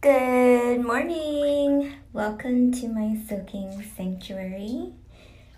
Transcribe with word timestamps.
Good 0.00 0.84
morning. 0.84 1.94
Welcome 2.12 2.72
to 2.72 2.88
my 2.88 3.16
soaking 3.28 3.84
sanctuary. 3.96 4.94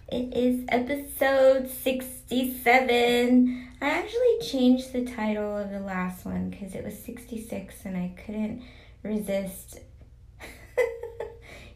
It 0.08 0.36
is 0.36 0.66
episode 0.68 1.70
67. 1.70 3.68
I 3.80 3.88
actually 3.88 4.38
changed 4.42 4.92
the 4.92 5.06
title 5.06 5.56
of 5.56 5.70
the 5.70 5.80
last 5.80 6.26
one 6.26 6.50
because 6.50 6.74
it 6.74 6.84
was 6.84 6.98
66 6.98 7.86
and 7.86 7.96
I 7.96 8.12
couldn't 8.26 8.62
resist 9.02 9.80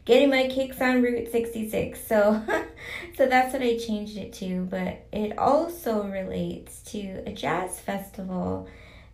getting 0.05 0.29
my 0.29 0.47
kicks 0.47 0.79
on 0.79 1.01
Route 1.01 1.31
66. 1.31 2.07
So 2.07 2.41
so 3.17 3.27
that's 3.27 3.53
what 3.53 3.61
I 3.61 3.77
changed 3.77 4.17
it 4.17 4.33
to, 4.33 4.65
but 4.69 5.05
it 5.11 5.37
also 5.37 6.03
relates 6.03 6.81
to 6.91 7.23
a 7.25 7.33
jazz 7.33 7.79
festival 7.79 8.69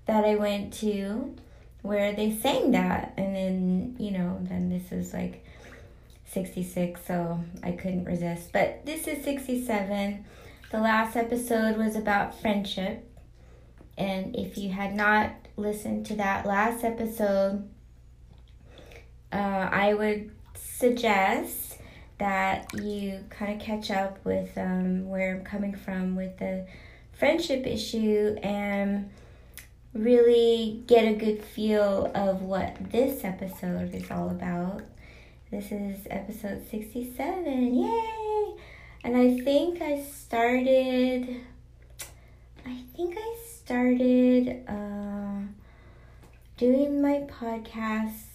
that 0.06 0.26
I 0.26 0.36
went 0.36 0.74
to 0.76 1.36
where 1.82 2.14
they 2.14 2.36
sang 2.36 2.72
that. 2.72 3.14
And 3.18 3.36
then 3.36 3.96
you 3.98 4.12
know 4.12 4.38
then 4.42 4.70
this 4.70 4.92
is 4.92 5.14
like 5.14 5.46
66 6.26 7.02
so 7.06 7.44
i 7.64 7.72
couldn't 7.72 8.06
resist. 8.06 8.52
But 8.52 8.86
this 8.86 9.08
is 9.08 9.24
67 9.24 10.26
the 10.72 10.80
last 10.80 11.16
episode 11.18 11.78
was 11.78 11.96
about 11.96 12.40
friendship. 12.40 13.08
And 13.98 14.36
if 14.36 14.58
you 14.58 14.72
had 14.72 14.94
not 14.94 15.32
listened 15.58 16.06
to 16.08 16.16
that 16.16 16.46
last 16.46 16.84
episode 16.84 17.68
uh, 19.34 19.70
i 19.72 19.94
would 19.94 20.32
suggest 20.82 21.78
that 22.18 22.68
you 22.74 23.24
kind 23.30 23.54
of 23.54 23.66
catch 23.66 23.90
up 23.90 24.24
with 24.26 24.56
um, 24.58 25.08
where 25.10 25.36
i'm 25.36 25.44
coming 25.44 25.74
from 25.74 26.16
with 26.16 26.38
the 26.38 26.66
friendship 27.14 27.66
issue 27.66 28.36
and 28.44 29.10
really 29.94 30.84
get 30.88 31.06
a 31.06 31.14
good 31.14 31.44
feel 31.44 32.12
of 32.16 32.42
what 32.42 32.92
this 32.92 33.24
episode 33.24 33.94
is 33.94 34.10
all 34.10 34.30
about. 34.30 34.82
This 35.50 35.72
is 35.72 36.08
episode 36.10 36.64
67. 36.70 37.76
Yay! 37.76 38.54
And 39.04 39.18
I 39.18 39.44
think 39.44 39.82
I 39.82 40.02
started 40.02 41.42
I 42.66 42.78
think 42.96 43.18
I 43.18 43.36
started 43.44 44.64
uh, 44.68 45.42
doing 46.58 47.02
my 47.02 47.28
podcast 47.28 48.26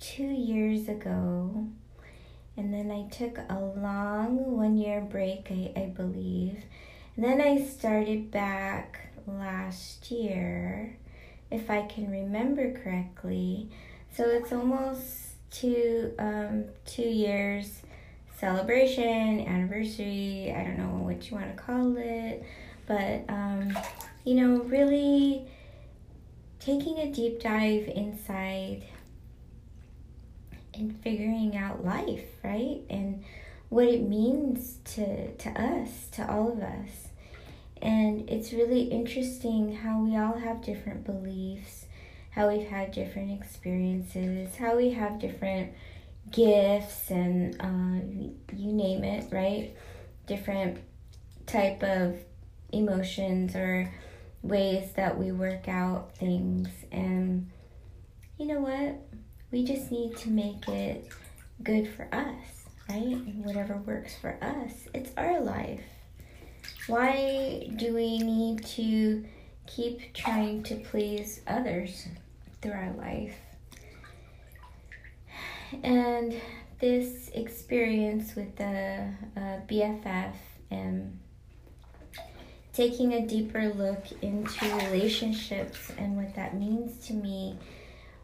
2 0.00 0.22
years 0.22 0.88
ago. 0.88 1.66
And 2.56 2.72
then 2.72 2.90
I 2.90 3.08
took 3.08 3.38
a 3.38 3.58
long 3.58 4.56
one 4.56 4.76
year 4.76 5.00
break, 5.00 5.48
I, 5.50 5.72
I 5.74 5.86
believe. 5.86 6.64
And 7.16 7.24
then 7.24 7.40
I 7.40 7.62
started 7.62 8.30
back 8.30 8.98
last 9.26 10.10
year 10.10 10.96
if 11.50 11.70
I 11.70 11.82
can 11.82 12.10
remember 12.10 12.72
correctly. 12.72 13.68
So 14.14 14.24
it's 14.24 14.52
almost 14.52 15.32
two 15.50 16.12
um, 16.18 16.64
two 16.84 17.02
years 17.02 17.82
celebration, 18.38 19.40
anniversary. 19.46 20.52
I 20.56 20.64
don't 20.64 20.78
know 20.78 21.04
what 21.04 21.30
you 21.30 21.36
want 21.36 21.56
to 21.56 21.62
call 21.62 21.96
it, 21.96 22.44
but 22.86 23.24
um, 23.28 23.76
you 24.24 24.34
know, 24.34 24.62
really 24.64 25.46
taking 26.58 26.98
a 26.98 27.10
deep 27.10 27.40
dive 27.40 27.88
inside 27.88 28.84
and 30.74 30.98
figuring 31.02 31.56
out 31.56 31.84
life, 31.84 32.28
right? 32.42 32.80
And 32.90 33.24
what 33.68 33.86
it 33.86 34.02
means 34.02 34.78
to 34.84 35.34
to 35.34 35.50
us, 35.50 36.08
to 36.12 36.30
all 36.30 36.52
of 36.52 36.60
us. 36.60 37.08
And 37.80 38.28
it's 38.30 38.52
really 38.52 38.82
interesting 38.82 39.74
how 39.74 40.00
we 40.00 40.16
all 40.16 40.38
have 40.38 40.62
different 40.62 41.04
beliefs, 41.04 41.86
how 42.30 42.48
we've 42.48 42.68
had 42.68 42.92
different 42.92 43.32
experiences, 43.32 44.54
how 44.56 44.76
we 44.76 44.90
have 44.90 45.18
different 45.18 45.72
gifts, 46.30 47.10
and 47.10 47.56
uh, 47.60 48.56
you 48.56 48.72
name 48.72 49.02
it, 49.02 49.32
right? 49.32 49.74
Different 50.26 50.78
type 51.46 51.82
of 51.82 52.16
emotions 52.72 53.56
or 53.56 53.92
ways 54.42 54.92
that 54.92 55.18
we 55.18 55.32
work 55.32 55.68
out 55.68 56.16
things. 56.16 56.68
And 56.90 57.50
you 58.38 58.46
know 58.46 58.60
what? 58.60 59.11
We 59.52 59.64
just 59.64 59.92
need 59.92 60.16
to 60.16 60.30
make 60.30 60.66
it 60.66 61.08
good 61.62 61.86
for 61.94 62.08
us, 62.12 62.64
right? 62.88 63.18
whatever 63.36 63.76
works 63.76 64.16
for 64.16 64.38
us. 64.42 64.88
It's 64.94 65.10
our 65.18 65.40
life. 65.40 65.82
Why 66.86 67.70
do 67.76 67.94
we 67.94 68.18
need 68.18 68.64
to 68.66 69.24
keep 69.66 70.14
trying 70.14 70.62
to 70.64 70.76
please 70.76 71.42
others 71.46 72.08
through 72.60 72.72
our 72.72 72.92
life? 72.94 73.36
And 75.82 76.40
this 76.80 77.28
experience 77.34 78.34
with 78.34 78.56
the 78.56 79.08
uh, 79.36 79.60
BFF 79.68 80.34
and 80.70 81.18
taking 82.72 83.12
a 83.12 83.26
deeper 83.26 83.68
look 83.68 84.04
into 84.22 84.64
relationships 84.76 85.92
and 85.98 86.16
what 86.16 86.34
that 86.34 86.56
means 86.58 87.06
to 87.06 87.12
me, 87.12 87.58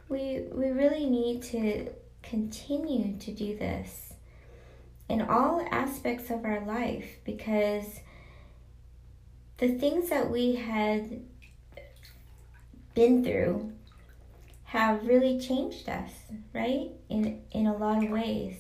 we, 0.09 0.45
we 0.53 0.71
really 0.71 1.07
need 1.07 1.43
to 1.45 1.91
continue 2.23 3.17
to 3.19 3.33
do 3.33 3.57
this 3.57 4.15
in 5.09 5.23
all 5.23 5.67
aspects 5.71 6.31
of 6.31 6.45
our 6.45 6.65
life 6.65 7.17
because 7.25 8.01
the 9.59 9.69
things 9.69 10.11
that 10.11 10.31
we 10.31 10.57
had 10.57 11.23
been 12.95 13.25
through 13.25 13.73
have 14.65 15.07
really 15.07 15.41
changed 15.41 15.89
us, 15.89 16.11
right? 16.53 16.91
In 17.09 17.41
in 17.53 17.67
a 17.67 17.77
lot 17.77 18.05
of 18.05 18.11
ways. 18.11 18.57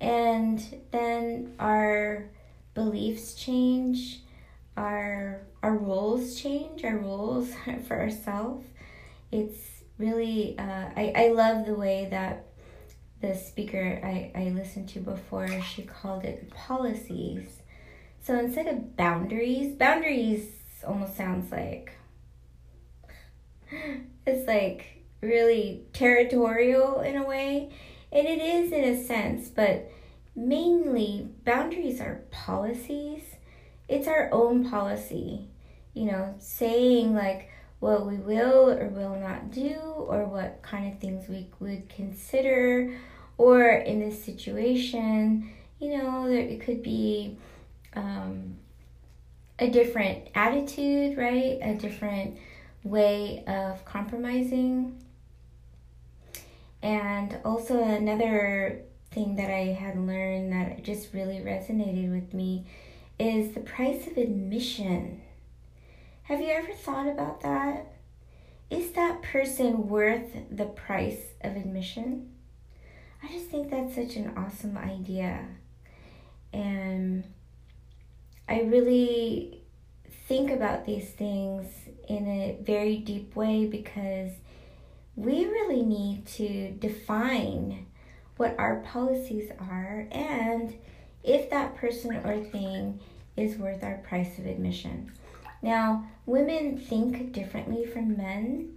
And 0.00 0.60
then 0.90 1.54
our 1.58 2.28
beliefs 2.74 3.34
change, 3.34 4.20
our 4.76 5.40
our 5.62 5.74
roles 5.74 6.40
change, 6.40 6.84
our 6.84 6.98
roles 6.98 7.50
for 7.88 7.98
ourselves. 7.98 8.66
It's 9.30 9.71
really 10.02 10.58
uh, 10.58 10.90
I, 10.96 11.12
I 11.16 11.28
love 11.28 11.64
the 11.64 11.74
way 11.74 12.08
that 12.10 12.46
the 13.20 13.34
speaker 13.34 14.00
I, 14.02 14.32
I 14.34 14.44
listened 14.50 14.88
to 14.90 15.00
before 15.00 15.48
she 15.62 15.82
called 15.82 16.24
it 16.24 16.50
policies 16.50 17.62
so 18.22 18.38
instead 18.38 18.68
of 18.68 18.96
boundaries, 18.96 19.74
boundaries 19.74 20.48
almost 20.86 21.16
sounds 21.16 21.50
like 21.50 21.92
it's 24.26 24.46
like 24.46 25.02
really 25.20 25.82
territorial 25.92 27.00
in 27.00 27.16
a 27.16 27.26
way. 27.26 27.70
And 28.12 28.26
it 28.26 28.40
is 28.40 28.70
in 28.72 28.84
a 28.84 29.04
sense, 29.04 29.48
but 29.48 29.90
mainly 30.36 31.30
boundaries 31.44 32.00
are 32.00 32.22
policies. 32.30 33.22
It's 33.88 34.06
our 34.06 34.28
own 34.32 34.70
policy, 34.70 35.48
you 35.92 36.04
know, 36.04 36.36
saying 36.38 37.14
like 37.14 37.50
what 37.82 38.06
we 38.06 38.14
will 38.14 38.70
or 38.70 38.86
will 38.86 39.16
not 39.16 39.50
do, 39.50 39.74
or 39.74 40.24
what 40.24 40.62
kind 40.62 40.92
of 40.92 41.00
things 41.00 41.28
we 41.28 41.48
would 41.58 41.88
consider, 41.88 42.96
or 43.38 43.70
in 43.70 43.98
this 43.98 44.22
situation, 44.22 45.50
you 45.80 45.98
know, 45.98 46.28
there 46.28 46.38
it 46.38 46.60
could 46.60 46.80
be 46.80 47.36
um, 47.94 48.54
a 49.58 49.68
different 49.68 50.28
attitude, 50.36 51.18
right? 51.18 51.58
A 51.60 51.74
different 51.74 52.38
way 52.84 53.42
of 53.48 53.84
compromising. 53.84 55.02
And 56.84 57.36
also, 57.44 57.82
another 57.82 58.82
thing 59.10 59.34
that 59.34 59.50
I 59.50 59.72
had 59.72 59.98
learned 59.98 60.52
that 60.52 60.84
just 60.84 61.12
really 61.12 61.40
resonated 61.40 62.12
with 62.12 62.32
me 62.32 62.64
is 63.18 63.54
the 63.54 63.60
price 63.60 64.06
of 64.06 64.16
admission. 64.18 65.21
Have 66.32 66.40
you 66.40 66.48
ever 66.48 66.72
thought 66.72 67.08
about 67.08 67.42
that? 67.42 67.92
Is 68.70 68.92
that 68.92 69.20
person 69.20 69.86
worth 69.86 70.32
the 70.50 70.64
price 70.64 71.20
of 71.42 71.56
admission? 71.56 72.30
I 73.22 73.28
just 73.28 73.48
think 73.48 73.70
that's 73.70 73.94
such 73.94 74.16
an 74.16 74.32
awesome 74.34 74.78
idea. 74.78 75.44
And 76.50 77.24
I 78.48 78.62
really 78.62 79.60
think 80.26 80.50
about 80.50 80.86
these 80.86 81.10
things 81.10 81.66
in 82.08 82.26
a 82.26 82.56
very 82.62 82.96
deep 82.96 83.36
way 83.36 83.66
because 83.66 84.30
we 85.16 85.44
really 85.44 85.82
need 85.82 86.24
to 86.28 86.70
define 86.70 87.84
what 88.38 88.58
our 88.58 88.76
policies 88.76 89.50
are 89.60 90.08
and 90.10 90.74
if 91.22 91.50
that 91.50 91.76
person 91.76 92.16
or 92.24 92.42
thing 92.42 93.00
is 93.36 93.58
worth 93.58 93.84
our 93.84 93.98
price 93.98 94.38
of 94.38 94.46
admission. 94.46 95.12
Now, 95.62 96.06
women 96.26 96.76
think 96.76 97.32
differently 97.32 97.86
from 97.86 98.16
men, 98.16 98.74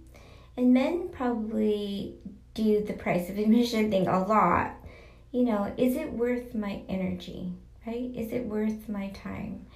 and 0.56 0.72
men 0.72 1.10
probably 1.12 2.14
do 2.54 2.82
the 2.82 2.94
price 2.94 3.28
of 3.28 3.38
admission 3.38 3.90
thing 3.90 4.06
a 4.06 4.24
lot. 4.24 4.74
You 5.32 5.44
know, 5.44 5.74
is 5.76 5.96
it 5.96 6.12
worth 6.12 6.54
my 6.54 6.80
energy, 6.88 7.52
right? 7.86 8.10
Is 8.14 8.32
it 8.32 8.46
worth 8.46 8.88
my 8.88 9.08
time? 9.08 9.66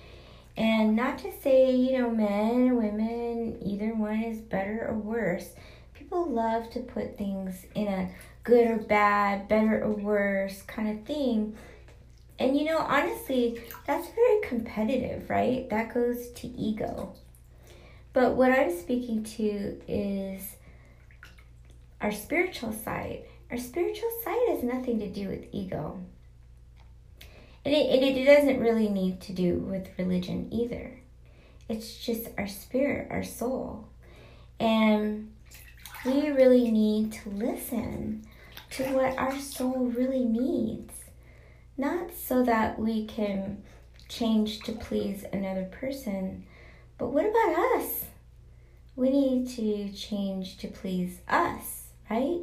And 0.57 0.97
not 0.97 1.19
to 1.19 1.33
say, 1.43 1.75
you 1.75 1.99
know, 1.99 2.11
men 2.11 2.51
and 2.51 2.77
women, 2.77 3.59
either 3.63 3.95
one 3.95 4.23
is 4.23 4.41
better 4.41 4.87
or 4.89 4.95
worse. 4.95 5.51
People 5.95 6.31
love 6.31 6.71
to 6.71 6.81
put 6.81 7.19
things 7.19 7.67
in 7.75 7.89
a 7.89 8.11
good 8.43 8.67
or 8.67 8.79
bad, 8.79 9.49
better 9.49 9.83
or 9.83 9.91
worse 9.91 10.63
kind 10.63 10.99
of 10.99 11.05
thing. 11.05 11.57
And 12.41 12.57
you 12.57 12.65
know, 12.65 12.79
honestly, 12.79 13.61
that's 13.87 14.09
very 14.09 14.41
competitive, 14.41 15.29
right? 15.29 15.69
That 15.69 15.93
goes 15.93 16.31
to 16.31 16.47
ego. 16.49 17.15
But 18.15 18.35
what 18.35 18.51
I'm 18.51 18.77
speaking 18.77 19.23
to 19.25 19.81
is 19.87 20.57
our 22.01 22.11
spiritual 22.11 22.73
side. 22.73 23.25
Our 23.51 23.59
spiritual 23.59 24.11
side 24.25 24.41
has 24.49 24.63
nothing 24.63 24.99
to 25.01 25.09
do 25.09 25.29
with 25.29 25.49
ego. 25.53 26.01
And 27.63 27.75
it, 27.75 28.03
it, 28.03 28.25
doesn't 28.25 28.59
really 28.59 28.89
need 28.89 29.21
to 29.23 29.35
do 29.35 29.57
with 29.57 29.91
religion 29.99 30.49
either. 30.51 30.99
It's 31.69 31.99
just 31.99 32.29
our 32.39 32.49
spirit, 32.49 33.09
our 33.11 33.23
soul. 33.23 33.87
And 34.59 35.31
we 36.07 36.31
really 36.31 36.71
need 36.71 37.13
to 37.13 37.29
listen 37.29 38.25
to 38.71 38.85
what 38.95 39.19
our 39.19 39.39
soul 39.39 39.93
really 39.95 40.25
needs. 40.25 41.00
Not 41.81 42.13
so 42.15 42.43
that 42.43 42.79
we 42.79 43.07
can 43.07 43.63
change 44.07 44.61
to 44.65 44.73
please 44.73 45.25
another 45.33 45.65
person, 45.65 46.45
but 46.99 47.09
what 47.09 47.25
about 47.25 47.79
us? 47.79 48.05
We 48.97 49.09
need 49.09 49.49
to 49.57 49.91
change 49.91 50.59
to 50.59 50.69
please 50.69 51.23
us, 51.27 51.87
right? 52.11 52.41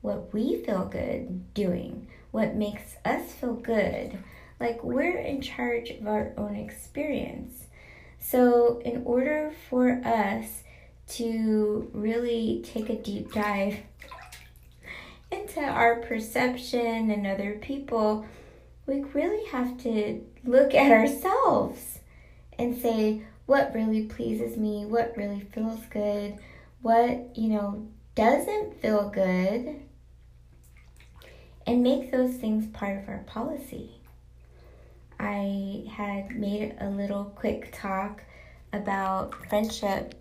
What 0.00 0.34
we 0.34 0.64
feel 0.64 0.86
good 0.86 1.54
doing, 1.54 2.08
what 2.32 2.56
makes 2.56 2.96
us 3.04 3.30
feel 3.30 3.54
good. 3.54 4.18
Like 4.58 4.82
we're 4.82 5.16
in 5.16 5.42
charge 5.42 5.90
of 5.90 6.08
our 6.08 6.32
own 6.36 6.56
experience. 6.56 7.66
So, 8.18 8.82
in 8.84 9.04
order 9.04 9.52
for 9.70 10.02
us 10.04 10.64
to 11.10 11.88
really 11.92 12.64
take 12.64 12.90
a 12.90 13.00
deep 13.00 13.32
dive 13.32 13.76
into 15.30 15.60
our 15.60 16.00
perception 16.00 17.12
and 17.12 17.28
other 17.28 17.60
people, 17.62 18.26
we 18.86 19.02
really 19.02 19.46
have 19.46 19.78
to 19.82 20.24
look 20.44 20.74
at 20.74 20.90
ourselves 20.90 22.00
and 22.58 22.80
say, 22.80 23.22
what 23.46 23.74
really 23.74 24.04
pleases 24.04 24.56
me, 24.56 24.84
what 24.86 25.16
really 25.16 25.40
feels 25.52 25.80
good, 25.90 26.36
what, 26.80 27.36
you 27.36 27.48
know, 27.48 27.86
doesn't 28.14 28.80
feel 28.80 29.08
good, 29.08 29.80
and 31.66 31.82
make 31.82 32.10
those 32.10 32.34
things 32.34 32.66
part 32.68 32.98
of 32.98 33.08
our 33.08 33.24
policy. 33.26 34.00
I 35.18 35.84
had 35.90 36.36
made 36.36 36.74
a 36.80 36.88
little 36.88 37.24
quick 37.24 37.70
talk 37.72 38.24
about 38.72 39.34
friendship 39.48 40.14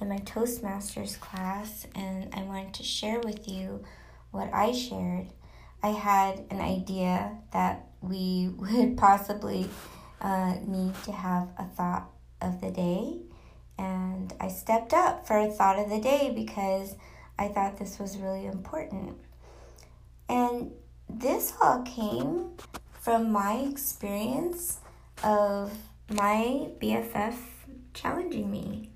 in 0.00 0.08
my 0.08 0.18
Toastmasters 0.18 1.18
class, 1.20 1.86
and 1.94 2.28
I 2.34 2.42
wanted 2.42 2.74
to 2.74 2.82
share 2.82 3.20
with 3.20 3.46
you 3.46 3.84
what 4.30 4.52
I 4.52 4.72
shared. 4.72 5.28
I 5.82 5.88
had 5.88 6.44
an 6.50 6.60
idea 6.60 7.36
that 7.52 7.86
we 8.00 8.50
would 8.56 8.96
possibly 8.96 9.68
uh, 10.20 10.54
need 10.66 10.94
to 11.04 11.12
have 11.12 11.48
a 11.58 11.64
thought 11.64 12.10
of 12.40 12.60
the 12.60 12.70
day, 12.70 13.18
and 13.78 14.32
I 14.40 14.48
stepped 14.48 14.92
up 14.92 15.26
for 15.26 15.38
a 15.38 15.50
thought 15.50 15.78
of 15.78 15.88
the 15.88 16.00
day 16.00 16.32
because 16.34 16.94
I 17.38 17.48
thought 17.48 17.78
this 17.78 17.98
was 17.98 18.18
really 18.18 18.46
important. 18.46 19.16
And 20.28 20.72
this 21.08 21.54
all 21.60 21.82
came 21.82 22.52
from 22.92 23.32
my 23.32 23.54
experience 23.70 24.78
of 25.24 25.72
my 26.10 26.68
BFF 26.80 27.36
challenging 27.94 28.50
me, 28.50 28.90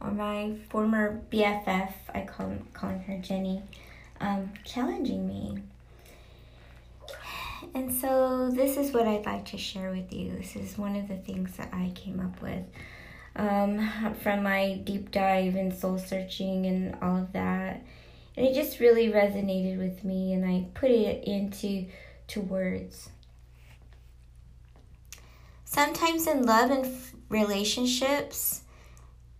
or 0.00 0.10
my 0.10 0.56
former 0.70 1.20
BFF, 1.30 1.92
I 2.14 2.22
call 2.22 2.54
calling 2.72 3.00
her 3.00 3.18
Jenny, 3.18 3.62
um, 4.20 4.52
challenging 4.64 5.26
me. 5.26 5.58
And 7.74 7.94
so, 7.94 8.50
this 8.50 8.76
is 8.76 8.92
what 8.92 9.06
I'd 9.06 9.26
like 9.26 9.44
to 9.46 9.58
share 9.58 9.90
with 9.90 10.12
you. 10.12 10.36
This 10.36 10.56
is 10.56 10.76
one 10.76 10.96
of 10.96 11.08
the 11.08 11.16
things 11.16 11.56
that 11.56 11.70
I 11.72 11.92
came 11.94 12.18
up 12.20 12.42
with 12.42 12.64
um, 13.36 14.14
from 14.22 14.42
my 14.42 14.80
deep 14.84 15.10
dive 15.10 15.54
and 15.54 15.72
soul 15.72 15.98
searching 15.98 16.66
and 16.66 16.96
all 17.00 17.16
of 17.16 17.32
that. 17.32 17.84
And 18.36 18.46
it 18.46 18.54
just 18.54 18.80
really 18.80 19.08
resonated 19.08 19.78
with 19.78 20.04
me, 20.04 20.32
and 20.32 20.44
I 20.44 20.66
put 20.74 20.90
it 20.90 21.24
into 21.24 21.86
to 22.28 22.40
words. 22.40 23.10
Sometimes 25.64 26.26
in 26.26 26.44
love 26.44 26.70
and 26.70 26.86
f- 26.86 27.12
relationships, 27.28 28.62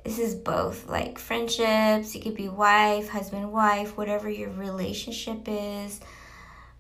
this 0.05 0.19
is 0.19 0.35
both 0.35 0.88
like 0.88 1.19
friendships, 1.19 2.15
it 2.15 2.23
could 2.23 2.37
be 2.37 2.49
wife, 2.49 3.09
husband, 3.09 3.53
wife, 3.53 3.97
whatever 3.97 4.31
your 4.31 4.50
relationship 4.50 5.43
is. 5.47 6.00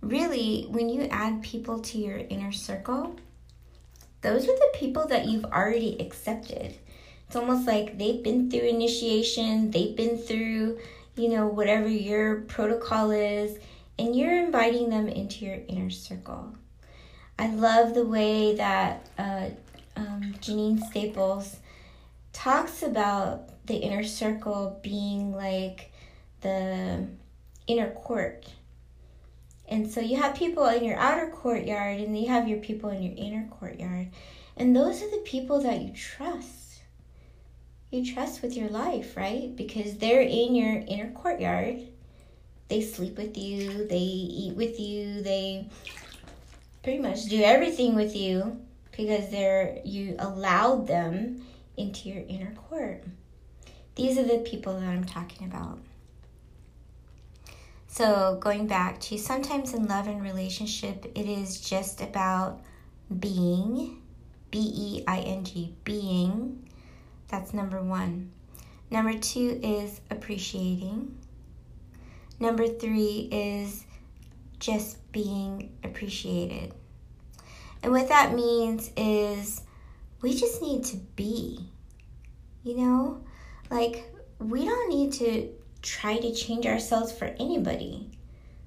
Really, 0.02 0.66
when 0.70 0.88
you 0.88 1.02
add 1.10 1.42
people 1.42 1.80
to 1.80 1.98
your 1.98 2.16
inner 2.16 2.52
circle, 2.52 3.16
those 4.22 4.44
are 4.44 4.56
the 4.56 4.70
people 4.74 5.06
that 5.08 5.26
you've 5.26 5.44
already 5.44 5.98
accepted. 6.00 6.74
It's 7.26 7.36
almost 7.36 7.66
like 7.66 7.96
they've 7.96 8.22
been 8.22 8.50
through 8.50 8.60
initiation, 8.60 9.70
they've 9.70 9.94
been 9.96 10.18
through, 10.18 10.78
you 11.16 11.28
know, 11.28 11.46
whatever 11.46 11.88
your 11.88 12.40
protocol 12.42 13.10
is, 13.10 13.58
and 13.98 14.16
you're 14.16 14.36
inviting 14.44 14.90
them 14.90 15.08
into 15.08 15.44
your 15.44 15.58
inner 15.68 15.90
circle. 15.90 16.54
I 17.38 17.48
love 17.48 17.94
the 17.94 18.04
way 18.04 18.56
that 18.56 19.08
uh, 19.18 19.50
um, 19.96 20.34
Jeanine 20.40 20.82
Staples 20.90 21.56
talks 22.32 22.82
about 22.82 23.66
the 23.66 23.76
inner 23.76 24.04
circle 24.04 24.80
being 24.82 25.32
like 25.32 25.92
the 26.40 27.06
inner 27.66 27.90
court. 27.90 28.46
And 29.70 29.90
so 29.90 30.00
you 30.00 30.16
have 30.16 30.34
people 30.34 30.66
in 30.66 30.84
your 30.84 30.98
outer 30.98 31.28
courtyard 31.28 32.00
and 32.00 32.18
you 32.18 32.28
have 32.28 32.48
your 32.48 32.58
people 32.58 32.90
in 32.90 33.02
your 33.02 33.14
inner 33.16 33.48
courtyard. 33.48 34.08
And 34.56 34.74
those 34.76 35.02
are 35.02 35.10
the 35.10 35.22
people 35.24 35.60
that 35.62 35.80
you 35.80 35.92
trust 35.92 36.60
you 37.90 38.14
trust 38.14 38.42
with 38.42 38.56
your 38.56 38.68
life, 38.68 39.16
right? 39.16 39.54
Because 39.54 39.96
they're 39.98 40.20
in 40.22 40.54
your 40.54 40.82
inner 40.86 41.10
courtyard. 41.10 41.80
They 42.68 42.82
sleep 42.82 43.16
with 43.16 43.36
you, 43.36 43.88
they 43.88 43.98
eat 43.98 44.54
with 44.54 44.78
you, 44.78 45.22
they 45.22 45.68
pretty 46.84 47.00
much 47.00 47.24
do 47.24 47.42
everything 47.42 47.96
with 47.96 48.14
you 48.14 48.60
because 48.96 49.28
they're 49.30 49.80
you 49.84 50.14
allowed 50.20 50.86
them 50.86 51.44
into 51.76 52.08
your 52.08 52.22
inner 52.28 52.52
court. 52.52 53.02
These 53.96 54.18
are 54.18 54.22
the 54.22 54.38
people 54.38 54.78
that 54.78 54.88
I'm 54.88 55.04
talking 55.04 55.48
about. 55.48 55.80
So, 57.92 58.38
going 58.40 58.68
back 58.68 59.00
to 59.00 59.18
sometimes 59.18 59.74
in 59.74 59.88
love 59.88 60.06
and 60.06 60.22
relationship, 60.22 61.06
it 61.12 61.26
is 61.26 61.60
just 61.60 62.00
about 62.00 62.62
being, 63.18 64.00
B 64.52 64.58
E 64.60 65.04
I 65.08 65.18
N 65.18 65.44
G, 65.44 65.74
being 65.82 66.70
that's 67.26 67.52
number 67.52 67.82
one. 67.82 68.30
Number 68.92 69.18
two 69.18 69.58
is 69.60 70.00
appreciating. 70.08 71.18
Number 72.38 72.68
three 72.68 73.28
is 73.32 73.84
just 74.60 75.10
being 75.10 75.76
appreciated. 75.82 76.72
And 77.82 77.90
what 77.90 78.08
that 78.08 78.34
means 78.34 78.92
is 78.96 79.62
we 80.22 80.34
just 80.34 80.62
need 80.62 80.84
to 80.84 80.96
be. 80.96 81.58
You 82.62 82.76
know, 82.76 83.24
like 83.68 84.14
we 84.38 84.64
don't 84.64 84.88
need 84.90 85.12
to 85.14 85.48
try 85.82 86.18
to 86.18 86.34
change 86.34 86.66
ourselves 86.66 87.12
for 87.12 87.34
anybody. 87.38 88.10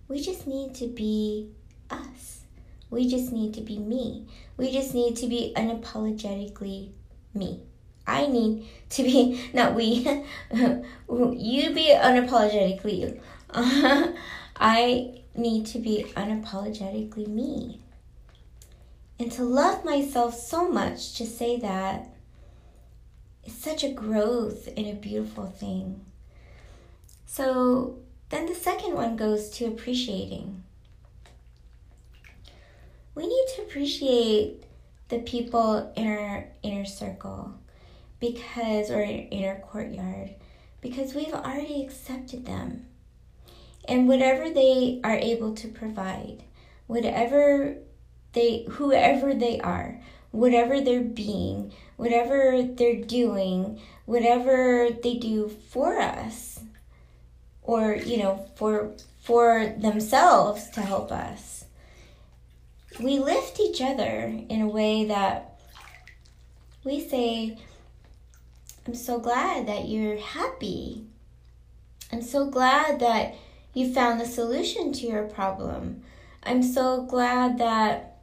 We 0.07 0.21
just 0.21 0.47
need 0.47 0.75
to 0.75 0.87
be 0.87 1.49
us. 1.89 2.41
We 2.89 3.07
just 3.07 3.31
need 3.31 3.53
to 3.55 3.61
be 3.61 3.79
me. 3.79 4.27
We 4.57 4.71
just 4.71 4.93
need 4.93 5.15
to 5.17 5.27
be 5.27 5.53
unapologetically 5.55 6.91
me. 7.33 7.63
I 8.05 8.27
need 8.27 8.67
to 8.89 9.03
be, 9.03 9.41
not 9.53 9.75
we, 9.75 10.07
you 10.51 11.73
be 11.73 11.95
unapologetically. 11.95 13.19
I 14.55 15.21
need 15.35 15.65
to 15.67 15.79
be 15.79 16.05
unapologetically 16.15 17.27
me. 17.27 17.81
And 19.19 19.31
to 19.33 19.43
love 19.43 19.85
myself 19.85 20.35
so 20.35 20.69
much 20.69 21.15
to 21.15 21.25
say 21.25 21.57
that 21.59 22.09
is 23.45 23.53
such 23.53 23.83
a 23.83 23.91
growth 23.91 24.67
and 24.75 24.87
a 24.87 24.93
beautiful 24.93 25.47
thing. 25.47 26.01
So 27.33 27.97
then 28.29 28.45
the 28.45 28.53
second 28.53 28.93
one 28.93 29.15
goes 29.15 29.49
to 29.57 29.65
appreciating. 29.65 30.61
We 33.15 33.25
need 33.25 33.45
to 33.55 33.63
appreciate 33.63 34.65
the 35.09 35.17
people 35.17 35.91
in 35.95 36.05
our 36.05 36.49
inner 36.61 36.85
circle 36.85 37.55
because, 38.19 38.91
or 38.91 39.01
in 39.01 39.45
our 39.45 39.59
courtyard, 39.61 40.35
because 40.79 41.15
we've 41.15 41.33
already 41.33 41.83
accepted 41.83 42.45
them. 42.45 42.85
And 43.85 44.07
whatever 44.07 44.51
they 44.51 45.01
are 45.03 45.17
able 45.17 45.55
to 45.55 45.67
provide, 45.67 46.43
whatever 46.85 47.77
they 48.33 48.67
whoever 48.69 49.33
they 49.33 49.59
are, 49.59 49.99
whatever 50.29 50.81
they're 50.81 51.01
being, 51.01 51.73
whatever 51.97 52.61
they're 52.61 53.01
doing, 53.01 53.81
whatever 54.05 54.89
they 55.01 55.15
do 55.15 55.49
for 55.49 55.97
us 55.99 56.52
or 57.63 57.95
you 57.95 58.17
know 58.17 58.49
for 58.55 58.91
for 59.21 59.73
themselves 59.77 60.69
to 60.71 60.81
help 60.81 61.11
us. 61.11 61.65
We 62.99 63.19
lift 63.19 63.59
each 63.59 63.81
other 63.81 64.33
in 64.49 64.61
a 64.61 64.67
way 64.67 65.05
that 65.05 65.59
we 66.83 66.99
say 66.99 67.57
i'm 68.85 68.93
so 68.93 69.19
glad 69.19 69.67
that 69.67 69.87
you're 69.87 70.17
happy. 70.17 71.05
I'm 72.11 72.21
so 72.21 72.45
glad 72.45 72.99
that 72.99 73.35
you 73.73 73.93
found 73.93 74.19
the 74.19 74.25
solution 74.25 74.91
to 74.93 75.07
your 75.07 75.23
problem. 75.23 76.03
I'm 76.43 76.61
so 76.61 77.03
glad 77.03 77.57
that 77.57 78.17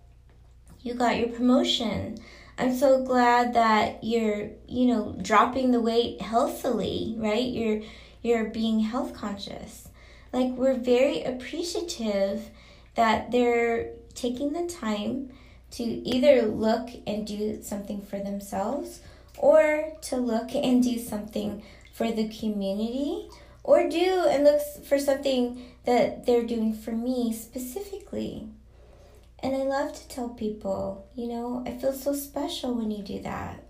you 0.83 0.95
got 0.95 1.19
your 1.19 1.29
promotion. 1.29 2.19
I'm 2.59 2.77
so 2.77 3.03
glad 3.03 3.55
that 3.55 4.05
you're, 4.05 4.51
you 4.69 4.87
know, 4.87 5.17
dropping 5.21 5.71
the 5.71 5.81
weight 5.81 6.21
healthily, 6.21 7.15
right? 7.17 7.49
You're 7.49 7.81
you're 8.23 8.45
being 8.45 8.81
health 8.81 9.15
conscious. 9.15 9.89
Like 10.33 10.51
we're 10.51 10.79
very 10.79 11.23
appreciative 11.23 12.51
that 12.95 13.31
they're 13.31 13.93
taking 14.15 14.53
the 14.53 14.67
time 14.67 15.31
to 15.73 15.83
either 15.85 16.43
look 16.43 16.91
and 17.07 17.27
do 17.27 17.63
something 17.63 18.03
for 18.03 18.19
themselves 18.19 19.01
or 19.39 19.93
to 20.03 20.17
look 20.17 20.55
and 20.55 20.83
do 20.83 20.99
something 20.99 21.63
for 21.93 22.11
the 22.11 22.29
community 22.29 23.29
or 23.63 23.89
do 23.89 24.27
and 24.29 24.45
look 24.45 24.61
for 24.85 24.99
something 24.99 25.63
that 25.85 26.27
they're 26.27 26.47
doing 26.47 26.75
for 26.75 26.93
me 26.93 27.33
specifically. 27.33 28.49
And 29.43 29.55
I 29.55 29.63
love 29.63 29.95
to 29.95 30.09
tell 30.09 30.29
people, 30.29 31.09
you 31.15 31.27
know, 31.29 31.65
I 31.67 31.73
feel 31.73 31.93
so 31.93 32.13
special 32.13 32.75
when 32.75 32.91
you 32.91 33.03
do 33.03 33.23
that. 33.23 33.65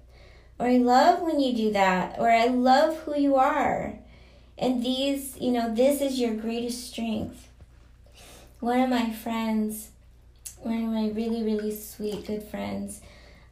Or 0.59 0.67
I 0.67 0.79
love 0.79 1.23
when 1.23 1.39
you 1.39 1.55
do 1.55 1.73
that. 1.73 2.19
Or 2.19 2.31
I 2.31 2.47
love 2.47 2.99
who 2.99 3.17
you 3.17 3.37
are. 3.37 4.00
And 4.61 4.85
these, 4.85 5.37
you 5.41 5.51
know, 5.51 5.75
this 5.75 6.01
is 6.01 6.21
your 6.21 6.35
greatest 6.35 6.93
strength. 6.93 7.49
One 8.61 8.79
of 8.79 8.91
my 8.91 9.11
friends, 9.11 9.89
one 10.59 10.85
of 10.85 10.91
my 10.91 11.09
really, 11.09 11.43
really 11.43 11.75
sweet, 11.75 12.27
good 12.27 12.45
friends, 12.45 13.01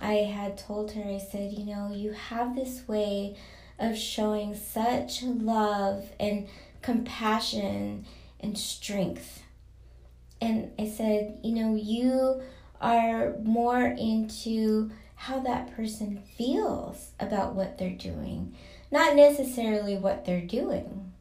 I 0.01 0.13
had 0.13 0.57
told 0.57 0.93
her, 0.93 1.03
I 1.03 1.19
said, 1.19 1.55
you 1.55 1.65
know, 1.65 1.91
you 1.93 2.13
have 2.13 2.55
this 2.55 2.87
way 2.87 3.37
of 3.81 3.97
showing 3.97 4.55
such 4.55 5.25
love 5.25 6.13
and 6.21 6.47
compassion 6.83 8.05
and 8.39 8.57
strength 8.57 9.43
and 10.41 10.71
I 10.79 10.87
said, 10.87 11.39
you 11.43 11.55
know, 11.55 11.75
you 11.75 12.43
are 12.81 13.35
more 13.43 13.83
into 13.83 14.91
how 15.17 15.41
that 15.41 15.75
person 15.75 16.23
feels 16.37 17.11
about 17.19 17.55
what 17.55 17.79
they're 17.79 17.91
doing, 17.91 18.55
not 18.91 19.17
necessarily 19.17 19.97
what 19.97 20.25
they're 20.25 20.41
doing. 20.41 21.13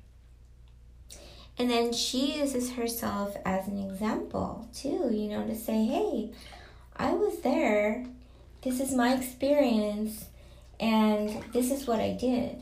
And 1.58 1.70
then 1.70 1.92
she 1.92 2.40
uses 2.40 2.74
herself 2.74 3.36
as 3.44 3.68
an 3.68 3.80
example 3.80 4.70
too, 4.74 5.10
you 5.12 5.30
know, 5.30 5.46
to 5.48 5.56
say, 5.56 5.86
hey, 5.86 6.32
I 6.96 7.12
was 7.12 7.40
there, 7.40 8.06
this 8.62 8.80
is 8.80 8.94
my 8.94 9.16
experience, 9.16 10.26
and 10.80 11.44
this 11.54 11.72
is 11.72 11.88
what 11.88 12.00
I 12.00 12.14
did. 12.14 12.62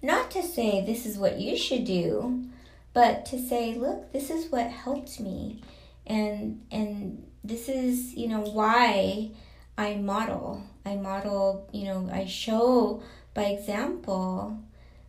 Not 0.00 0.30
to 0.32 0.42
say 0.42 0.84
this 0.84 1.06
is 1.06 1.18
what 1.18 1.40
you 1.40 1.56
should 1.56 1.84
do, 1.84 2.44
but 2.92 3.26
to 3.26 3.38
say, 3.38 3.74
look, 3.74 4.12
this 4.12 4.30
is 4.30 4.50
what 4.50 4.68
helped 4.70 5.18
me. 5.18 5.62
And 6.06 6.64
and 6.70 7.26
this 7.42 7.68
is, 7.68 8.14
you 8.14 8.28
know, 8.28 8.40
why 8.40 9.30
I 9.76 9.94
model. 9.94 10.62
I 10.84 10.96
model, 10.96 11.68
you 11.72 11.84
know, 11.86 12.08
I 12.12 12.26
show 12.26 13.02
by 13.34 13.44
example 13.44 14.58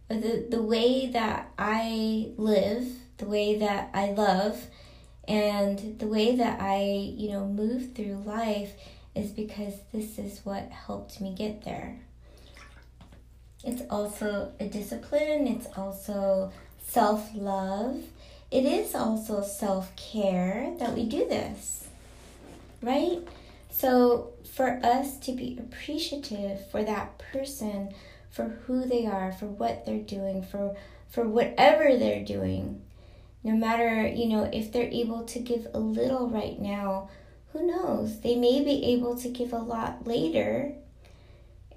the 0.07 0.45
the 0.49 0.61
way 0.61 1.07
that 1.07 1.51
I 1.57 2.31
live, 2.37 2.87
the 3.17 3.25
way 3.25 3.57
that 3.59 3.89
I 3.93 4.11
love, 4.11 4.67
and 5.27 5.99
the 5.99 6.07
way 6.07 6.35
that 6.35 6.61
I, 6.61 6.83
you 7.15 7.31
know, 7.31 7.47
move 7.47 7.93
through 7.95 8.23
life 8.25 8.73
is 9.15 9.31
because 9.31 9.73
this 9.91 10.19
is 10.19 10.41
what 10.43 10.69
helped 10.69 11.21
me 11.21 11.33
get 11.33 11.63
there. 11.63 11.99
It's 13.63 13.81
also 13.89 14.51
a 14.59 14.67
discipline, 14.67 15.47
it's 15.47 15.67
also 15.75 16.51
self 16.85 17.29
love, 17.33 18.03
it 18.51 18.65
is 18.65 18.93
also 18.93 19.41
self 19.41 19.95
care 19.95 20.71
that 20.77 20.93
we 20.93 21.05
do 21.05 21.27
this, 21.27 21.87
right? 22.81 23.21
So, 23.71 24.33
for 24.53 24.79
us 24.83 25.17
to 25.19 25.33
be 25.33 25.57
appreciative 25.59 26.69
for 26.69 26.83
that 26.83 27.17
person, 27.17 27.93
for 28.35 28.59
who 28.65 28.85
they 28.85 29.05
are, 29.05 29.31
for 29.31 29.47
what 29.47 29.85
they're 29.85 29.99
doing, 29.99 30.43
for, 30.43 30.75
for 31.09 31.27
whatever 31.27 31.97
they're 31.97 32.23
doing, 32.23 32.81
no 33.43 33.53
matter, 33.53 34.05
you 34.07 34.27
know, 34.27 34.49
if 34.51 34.71
they're 34.71 34.89
able 34.89 35.23
to 35.23 35.39
give 35.39 35.67
a 35.73 35.79
little 35.79 36.29
right 36.29 36.59
now, 36.59 37.09
who 37.53 37.65
knows? 37.65 38.19
They 38.19 38.35
may 38.35 38.63
be 38.63 38.83
able 38.93 39.15
to 39.17 39.29
give 39.29 39.53
a 39.53 39.57
lot 39.57 40.05
later. 40.05 40.73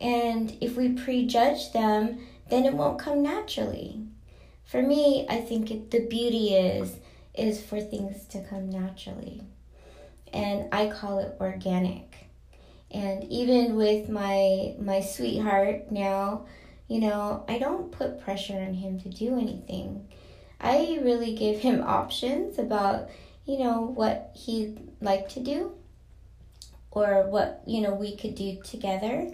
And 0.00 0.56
if 0.60 0.76
we 0.76 0.90
prejudge 0.90 1.72
them, 1.72 2.26
then 2.50 2.64
it 2.64 2.74
won't 2.74 2.98
come 2.98 3.22
naturally 3.22 4.08
for 4.68 4.82
me, 4.82 5.24
I 5.30 5.40
think 5.40 5.70
it, 5.70 5.90
the 5.90 6.00
beauty 6.00 6.54
is 6.54 6.96
is 7.34 7.62
for 7.62 7.80
things 7.80 8.26
to 8.26 8.42
come 8.42 8.68
naturally. 8.68 9.42
And 10.32 10.68
I 10.72 10.90
call 10.90 11.20
it 11.20 11.36
organic. 11.40 12.07
And 12.90 13.24
even 13.24 13.76
with 13.76 14.08
my 14.08 14.74
my 14.78 15.00
sweetheart 15.00 15.92
now, 15.92 16.46
you 16.88 17.00
know, 17.00 17.44
I 17.48 17.58
don't 17.58 17.92
put 17.92 18.20
pressure 18.20 18.58
on 18.58 18.74
him 18.74 18.98
to 19.00 19.08
do 19.08 19.38
anything. 19.38 20.08
I 20.60 20.98
really 21.02 21.34
give 21.34 21.60
him 21.60 21.82
options 21.82 22.58
about, 22.58 23.10
you 23.44 23.58
know, 23.58 23.82
what 23.82 24.32
he'd 24.34 24.78
like 25.00 25.28
to 25.30 25.40
do 25.40 25.72
or 26.90 27.28
what, 27.28 27.62
you 27.66 27.80
know, 27.80 27.94
we 27.94 28.16
could 28.16 28.34
do 28.34 28.60
together 28.64 29.30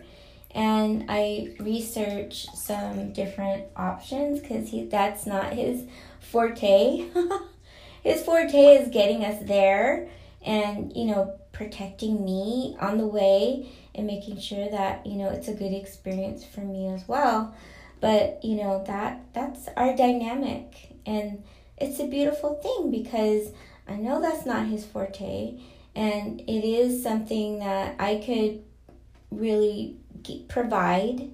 and 0.55 1.07
I 1.09 1.55
research 1.59 2.47
some 2.55 3.13
different 3.13 3.65
options 3.77 4.41
because 4.41 4.69
he 4.69 4.85
that's 4.85 5.27
not 5.27 5.53
his 5.53 5.85
forte. 6.21 7.07
his 8.03 8.23
forte 8.23 8.77
is 8.77 8.89
getting 8.89 9.25
us 9.25 9.43
there 9.43 10.09
and 10.45 10.95
you 10.95 11.07
know 11.07 11.39
protecting 11.55 12.25
me 12.25 12.77
on 12.81 12.99
the 12.99 13.07
way 13.07 13.73
and 13.95 14.07
making 14.07 14.39
sure 14.39 14.69
that 14.69 15.07
you 15.07 15.17
know 15.17 15.31
it's 15.31 15.49
a 15.49 15.55
good 15.55 15.73
experience 15.73 16.45
for 16.45 16.61
me 16.61 16.89
as 16.89 17.09
well. 17.09 17.55
But 18.01 18.45
you 18.45 18.57
know 18.57 18.85
that 18.87 19.23
that's 19.33 19.69
our 19.77 19.97
dynamic 19.97 20.99
and 21.07 21.43
it's 21.79 22.01
a 22.01 22.07
beautiful 22.07 22.55
thing 22.55 22.91
because 22.91 23.53
I 23.89 23.95
know 23.95 24.21
that's 24.21 24.45
not 24.45 24.67
his 24.67 24.85
forte 24.85 25.59
and 25.95 26.41
it 26.41 26.65
is 26.65 27.03
something 27.03 27.61
that 27.61 27.97
I 27.99 28.17
could 28.17 28.63
really 29.31 29.97
provide, 30.49 31.31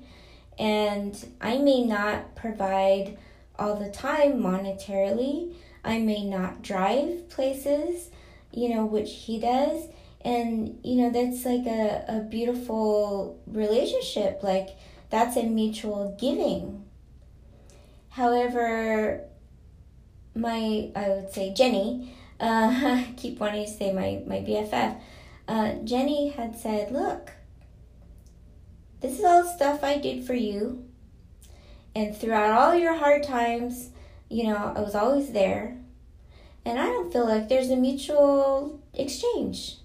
and 0.59 1.29
I 1.41 1.59
may 1.59 1.85
not 1.85 2.35
provide 2.35 3.17
all 3.59 3.77
the 3.77 3.91
time 3.91 4.41
monetarily. 4.41 5.55
I 5.85 5.99
may 5.99 6.25
not 6.25 6.63
drive 6.63 7.31
places, 7.31 8.11
you 8.53 8.75
know, 8.75 8.85
which 8.85 9.13
he 9.13 9.41
does. 9.41 9.85
And, 10.23 10.79
you 10.85 10.97
know, 10.97 11.11
that's 11.11 11.45
like 11.45 11.67
a, 11.67 12.05
a 12.09 12.21
beautiful 12.21 13.41
relationship. 13.47 14.43
Like, 14.43 14.71
that's 15.09 15.37
a 15.37 15.45
mutual 15.45 16.17
giving. 16.21 16.85
However, 18.11 19.25
my, 20.35 20.91
I 20.95 21.09
would 21.09 21.33
say, 21.33 21.53
Jenny, 21.55 22.15
uh, 22.39 23.05
keep 23.17 23.41
wanting 23.41 23.65
to 23.65 23.71
say 23.71 23.93
my, 23.93 24.23
my 24.27 24.45
BFF, 24.45 25.01
uh, 25.49 25.73
Jenny 25.85 26.31
had 26.31 26.57
said, 26.57 26.93
look, 26.93 27.33
this 29.01 29.19
is 29.19 29.25
all 29.25 29.45
stuff 29.45 29.83
I 29.83 29.99
did 29.99 30.25
for 30.25 30.35
you. 30.35 30.85
And 31.95 32.17
throughout 32.17 32.53
all 32.53 32.75
your 32.75 32.95
hard 32.95 33.23
times, 33.23 33.91
you 34.29 34.45
know, 34.45 34.73
I 34.77 34.81
was 34.81 34.95
always 34.95 35.33
there. 35.33 35.77
And 36.65 36.79
I 36.79 36.87
don't 36.87 37.13
feel 37.13 37.27
like 37.27 37.49
there's 37.49 37.71
a 37.71 37.77
mutual 37.77 38.81
exchange. 38.95 39.80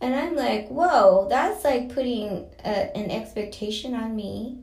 And 0.00 0.14
I'm 0.14 0.36
like, 0.36 0.68
whoa, 0.68 1.26
that's 1.28 1.64
like 1.64 1.94
putting 1.94 2.46
a, 2.64 2.96
an 2.96 3.10
expectation 3.10 3.94
on 3.94 4.14
me. 4.14 4.58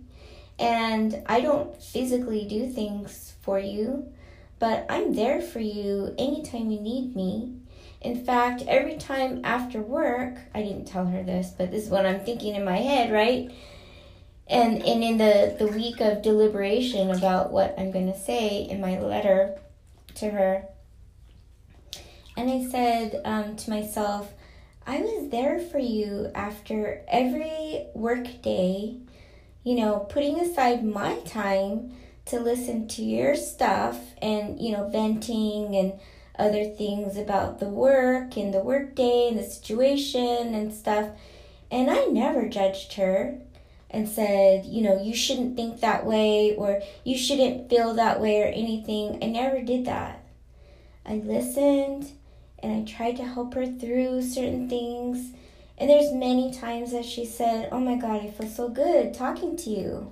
And 0.59 1.23
I 1.25 1.41
don't 1.41 1.81
physically 1.81 2.45
do 2.45 2.67
things 2.67 3.33
for 3.41 3.57
you, 3.57 4.11
but 4.59 4.85
I'm 4.89 5.15
there 5.15 5.41
for 5.41 5.59
you 5.59 6.13
anytime 6.19 6.69
you 6.69 6.79
need 6.79 7.15
me. 7.15 7.53
In 8.01 8.23
fact, 8.25 8.63
every 8.67 8.97
time 8.97 9.41
after 9.43 9.81
work, 9.81 10.37
I 10.53 10.61
didn't 10.61 10.85
tell 10.85 11.05
her 11.05 11.23
this, 11.23 11.53
but 11.55 11.71
this 11.71 11.85
is 11.85 11.89
what 11.89 12.05
I'm 12.05 12.19
thinking 12.19 12.55
in 12.55 12.65
my 12.65 12.77
head, 12.77 13.11
right? 13.11 13.51
And 14.47 14.83
and 14.83 15.03
in 15.03 15.17
the, 15.17 15.55
the 15.57 15.67
week 15.67 16.01
of 16.01 16.21
deliberation 16.21 17.11
about 17.11 17.51
what 17.51 17.73
I'm 17.77 17.91
gonna 17.91 18.17
say 18.17 18.63
in 18.63 18.81
my 18.81 18.99
letter 18.99 19.57
to 20.15 20.29
her, 20.29 20.65
And 22.35 22.49
I 22.49 22.67
said 22.69 23.21
um, 23.23 23.55
to 23.55 23.69
myself, 23.69 24.33
I 24.85 25.01
was 25.01 25.29
there 25.29 25.59
for 25.59 25.77
you 25.77 26.31
after 26.33 27.03
every 27.07 27.85
work 27.93 28.41
day, 28.41 28.97
you 29.63 29.75
know, 29.75 29.99
putting 30.09 30.39
aside 30.39 30.83
my 30.83 31.19
time 31.19 31.93
to 32.25 32.39
listen 32.39 32.87
to 32.87 33.03
your 33.03 33.35
stuff 33.35 33.99
and, 34.21 34.59
you 34.59 34.71
know, 34.71 34.89
venting 34.89 35.75
and 35.75 35.93
other 36.37 36.65
things 36.65 37.17
about 37.17 37.59
the 37.59 37.69
work 37.69 38.35
and 38.37 38.53
the 38.53 38.63
work 38.63 38.95
day 38.95 39.27
and 39.29 39.37
the 39.37 39.43
situation 39.43 40.55
and 40.55 40.73
stuff. 40.73 41.09
And 41.69 41.89
I 41.89 42.05
never 42.05 42.49
judged 42.49 42.93
her 42.93 43.39
and 43.89 44.09
said, 44.09 44.65
you 44.65 44.81
know, 44.81 45.01
you 45.01 45.13
shouldn't 45.13 45.55
think 45.55 45.81
that 45.81 46.05
way 46.05 46.55
or 46.55 46.81
you 47.03 47.17
shouldn't 47.17 47.69
feel 47.69 47.93
that 47.93 48.19
way 48.19 48.41
or 48.41 48.47
anything. 48.47 49.19
I 49.21 49.27
never 49.27 49.61
did 49.61 49.85
that. 49.85 50.25
I 51.05 51.15
listened 51.15 52.11
and 52.63 52.73
I 52.73 52.91
tried 52.91 53.17
to 53.17 53.25
help 53.25 53.53
her 53.55 53.65
through 53.65 54.21
certain 54.21 54.69
things. 54.69 55.31
And 55.77 55.89
there's 55.89 56.13
many 56.13 56.53
times 56.53 56.91
that 56.91 57.05
she 57.05 57.25
said, 57.25 57.69
"Oh 57.71 57.79
my 57.79 57.95
god, 57.95 58.21
I 58.21 58.29
feel 58.29 58.49
so 58.49 58.69
good 58.69 59.13
talking 59.13 59.57
to 59.57 59.69
you." 59.69 60.11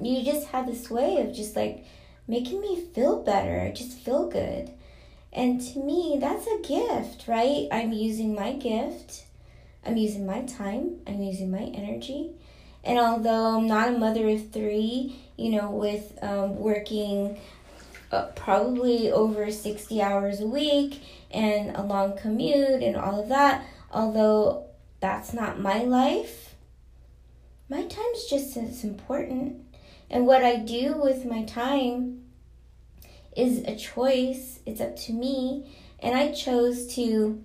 You 0.00 0.24
just 0.24 0.48
have 0.48 0.66
this 0.66 0.90
way 0.90 1.20
of 1.20 1.34
just 1.34 1.56
like 1.56 1.84
making 2.26 2.60
me 2.60 2.84
feel 2.94 3.22
better. 3.22 3.72
Just 3.74 3.98
feel 3.98 4.28
good. 4.28 4.70
And 5.32 5.60
to 5.60 5.78
me, 5.78 6.18
that's 6.20 6.46
a 6.46 6.60
gift, 6.66 7.26
right? 7.26 7.68
I'm 7.70 7.92
using 7.92 8.34
my 8.34 8.52
gift. 8.52 9.24
I'm 9.84 9.96
using 9.96 10.26
my 10.26 10.42
time. 10.42 11.00
I'm 11.06 11.22
using 11.22 11.50
my 11.50 11.62
energy. 11.74 12.30
And 12.84 12.98
although 12.98 13.56
I'm 13.56 13.66
not 13.66 13.88
a 13.88 13.98
mother 13.98 14.28
of 14.28 14.50
three, 14.50 15.16
you 15.36 15.50
know, 15.50 15.70
with 15.70 16.18
um, 16.22 16.56
working 16.58 17.38
uh, 18.10 18.26
probably 18.34 19.10
over 19.10 19.50
60 19.50 20.00
hours 20.00 20.40
a 20.40 20.46
week 20.46 21.02
and 21.30 21.76
a 21.76 21.82
long 21.82 22.16
commute 22.16 22.82
and 22.82 22.96
all 22.96 23.20
of 23.20 23.28
that, 23.28 23.64
although 23.92 24.66
that's 25.00 25.32
not 25.32 25.60
my 25.60 25.82
life, 25.82 26.54
my 27.68 27.82
time's 27.82 28.24
just 28.24 28.56
as 28.56 28.82
important. 28.82 29.62
And 30.10 30.26
what 30.26 30.42
I 30.42 30.56
do 30.56 30.94
with 30.94 31.26
my 31.26 31.44
time 31.44 32.24
is 33.36 33.62
a 33.64 33.76
choice, 33.76 34.60
it's 34.64 34.80
up 34.80 34.96
to 34.96 35.12
me. 35.12 35.70
And 36.00 36.16
I 36.16 36.32
chose 36.32 36.94
to 36.94 37.42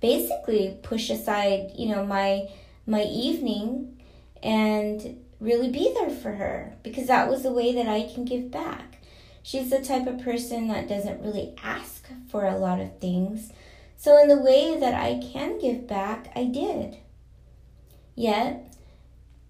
basically 0.00 0.78
push 0.82 1.10
aside, 1.10 1.72
you 1.76 1.94
know, 1.94 2.04
my 2.06 2.48
my 2.86 3.02
evening 3.02 4.00
and 4.42 5.20
really 5.38 5.70
be 5.70 5.92
there 5.94 6.10
for 6.10 6.32
her 6.32 6.74
because 6.82 7.06
that 7.06 7.28
was 7.28 7.42
the 7.42 7.52
way 7.52 7.74
that 7.74 7.88
I 7.88 8.10
can 8.12 8.24
give 8.24 8.50
back. 8.50 8.98
She's 9.42 9.70
the 9.70 9.80
type 9.80 10.06
of 10.06 10.22
person 10.22 10.68
that 10.68 10.88
doesn't 10.88 11.22
really 11.22 11.54
ask 11.62 12.08
for 12.28 12.46
a 12.46 12.58
lot 12.58 12.80
of 12.80 12.98
things. 12.98 13.52
So, 13.96 14.20
in 14.20 14.28
the 14.28 14.40
way 14.40 14.78
that 14.78 14.94
I 14.94 15.20
can 15.20 15.58
give 15.58 15.86
back, 15.86 16.32
I 16.34 16.44
did. 16.44 16.98
Yet, 18.14 18.74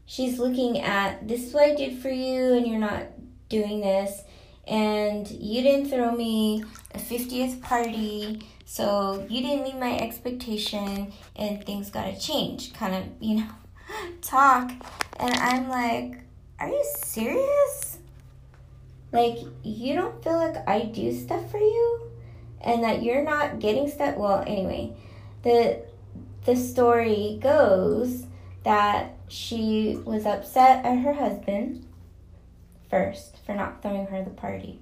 she's 0.06 0.38
looking 0.38 0.80
at 0.80 1.28
this 1.28 1.44
is 1.44 1.52
what 1.52 1.70
I 1.70 1.74
did 1.74 1.98
for 1.98 2.08
you, 2.08 2.54
and 2.54 2.66
you're 2.66 2.78
not 2.78 3.06
doing 3.48 3.80
this, 3.80 4.22
and 4.66 5.28
you 5.30 5.62
didn't 5.62 5.90
throw 5.90 6.12
me 6.12 6.64
a 6.94 6.98
50th 6.98 7.60
party, 7.60 8.42
so 8.64 9.26
you 9.28 9.40
didn't 9.42 9.64
meet 9.64 9.76
my 9.76 9.96
expectation, 9.98 11.12
and 11.36 11.64
things 11.64 11.90
gotta 11.90 12.18
change. 12.18 12.72
Kind 12.72 12.94
of, 12.94 13.04
you 13.20 13.36
know, 13.36 13.50
talk. 14.22 14.70
And 15.18 15.34
I'm 15.34 15.68
like, 15.68 16.20
are 16.58 16.68
you 16.68 16.84
serious? 16.96 17.89
Like, 19.12 19.38
you 19.62 19.94
don't 19.94 20.22
feel 20.22 20.36
like 20.36 20.68
I 20.68 20.84
do 20.84 21.12
stuff 21.12 21.50
for 21.50 21.58
you? 21.58 22.10
And 22.60 22.84
that 22.84 23.02
you're 23.02 23.24
not 23.24 23.58
getting 23.58 23.88
stuff? 23.88 24.16
Well, 24.16 24.44
anyway, 24.46 24.94
the 25.42 25.82
the 26.44 26.56
story 26.56 27.38
goes 27.40 28.26
that 28.64 29.14
she 29.28 29.98
was 30.04 30.26
upset 30.26 30.84
at 30.84 30.98
her 30.98 31.12
husband 31.12 31.86
first 32.88 33.36
for 33.44 33.54
not 33.54 33.82
throwing 33.82 34.06
her 34.06 34.22
the 34.22 34.30
party. 34.30 34.80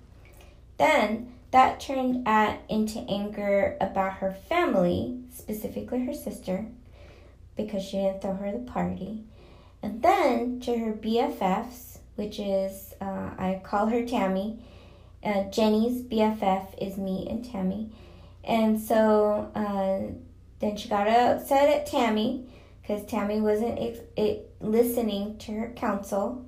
Then 0.79 1.33
that 1.51 1.81
turned 1.81 2.27
at 2.27 2.61
into 2.69 3.01
anger 3.09 3.77
about 3.81 4.15
her 4.15 4.33
family, 4.33 5.19
specifically 5.33 6.05
her 6.05 6.15
sister, 6.15 6.67
because 7.57 7.83
she 7.83 7.99
didn't 7.99 8.23
throw 8.23 8.35
her 8.35 8.53
the 8.53 8.59
party. 8.59 9.25
And 9.83 10.03
then 10.03 10.61
to 10.61 10.79
her 10.79 10.93
BFFs, 10.93 11.88
which 12.19 12.41
is, 12.41 12.95
uh, 13.01 13.31
I 13.39 13.61
call 13.63 13.87
her 13.87 14.05
Tammy. 14.05 14.59
Uh, 15.23 15.45
Jenny's 15.51 16.03
BFF 16.03 16.77
is 16.83 16.99
me 16.99 17.29
and 17.31 17.45
Tammy. 17.45 17.93
And 18.43 18.81
so 18.81 19.53
uh, 19.55 20.13
then 20.59 20.77
she 20.77 20.89
got 20.89 21.07
upset 21.07 21.69
at 21.69 21.87
Tammy 21.87 22.45
because 22.83 23.07
Tammy 23.07 23.41
wasn't 23.41 23.79
ex- 23.79 24.01
it, 24.17 24.53
listening 24.61 25.39
to 25.39 25.53
her 25.53 25.73
counsel. 25.77 26.45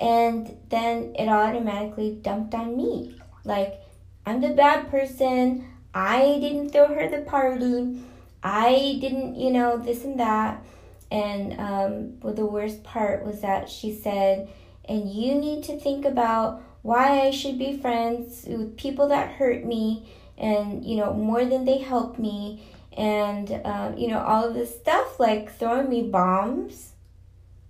And 0.00 0.56
then 0.70 1.14
it 1.18 1.28
automatically 1.28 2.18
dumped 2.22 2.54
on 2.54 2.74
me. 2.74 3.14
Like, 3.44 3.82
I'm 4.24 4.40
the 4.40 4.54
bad 4.54 4.90
person. 4.90 5.66
I 5.92 6.38
didn't 6.40 6.70
throw 6.70 6.86
her 6.86 7.10
the 7.10 7.26
party. 7.26 8.00
I 8.42 8.96
didn't, 9.02 9.34
you 9.34 9.50
know, 9.50 9.76
this 9.76 10.04
and 10.04 10.18
that. 10.18 10.64
And 11.10 11.60
um, 11.60 12.20
well, 12.22 12.32
the 12.32 12.46
worst 12.46 12.84
part 12.84 13.26
was 13.26 13.42
that 13.42 13.68
she 13.68 13.94
said, 13.94 14.48
and 14.88 15.10
you 15.10 15.34
need 15.34 15.64
to 15.64 15.78
think 15.78 16.04
about 16.04 16.62
why 16.82 17.20
I 17.20 17.30
should 17.30 17.58
be 17.58 17.76
friends 17.76 18.44
with 18.48 18.76
people 18.76 19.08
that 19.08 19.32
hurt 19.32 19.64
me 19.64 20.10
and, 20.38 20.84
you 20.84 20.96
know, 20.96 21.12
more 21.12 21.44
than 21.44 21.64
they 21.64 21.78
help 21.78 22.18
me. 22.18 22.62
And, 22.96 23.60
um, 23.64 23.96
you 23.96 24.08
know, 24.08 24.20
all 24.20 24.48
of 24.48 24.54
this 24.54 24.74
stuff 24.78 25.20
like 25.20 25.52
throwing 25.52 25.90
me 25.90 26.02
bombs. 26.02 26.92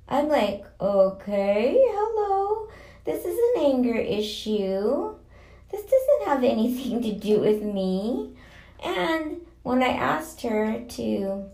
I'm 0.09 0.29
like, 0.29 0.65
okay, 0.81 1.77
hello. 1.79 2.69
This 3.05 3.25
is 3.25 3.39
an 3.57 3.65
anger 3.65 3.97
issue. 3.97 5.15
This 5.71 5.83
doesn't 5.83 6.27
have 6.27 6.45
anything 6.45 7.03
to 7.03 7.13
do 7.13 7.41
with 7.41 7.63
me. 7.63 8.37
And 8.83 9.43
when 9.63 9.83
I 9.83 9.89
asked 9.89 10.43
her 10.43 10.81
to 10.81 11.51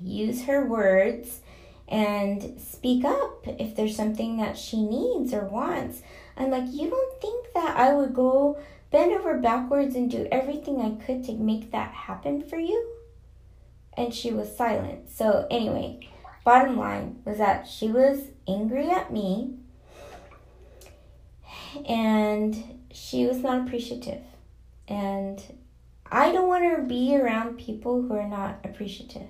use 0.00 0.44
her 0.44 0.64
words 0.66 1.40
and 1.88 2.60
speak 2.60 3.04
up 3.04 3.46
if 3.46 3.74
there's 3.74 3.96
something 3.96 4.36
that 4.36 4.58
she 4.58 4.82
needs 4.84 5.32
or 5.32 5.44
wants, 5.44 6.02
I'm 6.36 6.50
like, 6.50 6.64
you 6.70 6.90
don't 6.90 7.20
think 7.20 7.46
that 7.54 7.76
I 7.76 7.94
would 7.94 8.14
go 8.14 8.58
bend 8.90 9.12
over 9.12 9.38
backwards 9.38 9.94
and 9.94 10.10
do 10.10 10.28
everything 10.30 10.80
I 10.80 11.04
could 11.04 11.24
to 11.24 11.32
make 11.32 11.72
that 11.72 11.92
happen 11.92 12.42
for 12.42 12.58
you? 12.58 12.94
And 13.96 14.14
she 14.14 14.32
was 14.32 14.54
silent. 14.56 15.10
So, 15.10 15.46
anyway, 15.50 16.08
bottom 16.44 16.76
line 16.76 17.20
was 17.24 17.38
that 17.38 17.66
she 17.66 17.88
was 17.88 18.20
angry 18.46 18.90
at 18.90 19.12
me 19.12 19.54
and 21.86 22.80
she 22.92 23.26
was 23.26 23.38
not 23.38 23.66
appreciative. 23.66 24.22
And 24.86 25.42
I 26.10 26.32
don't 26.32 26.48
want 26.48 26.76
to 26.76 26.82
be 26.82 27.16
around 27.16 27.58
people 27.58 28.02
who 28.02 28.14
are 28.14 28.28
not 28.28 28.60
appreciative. 28.64 29.28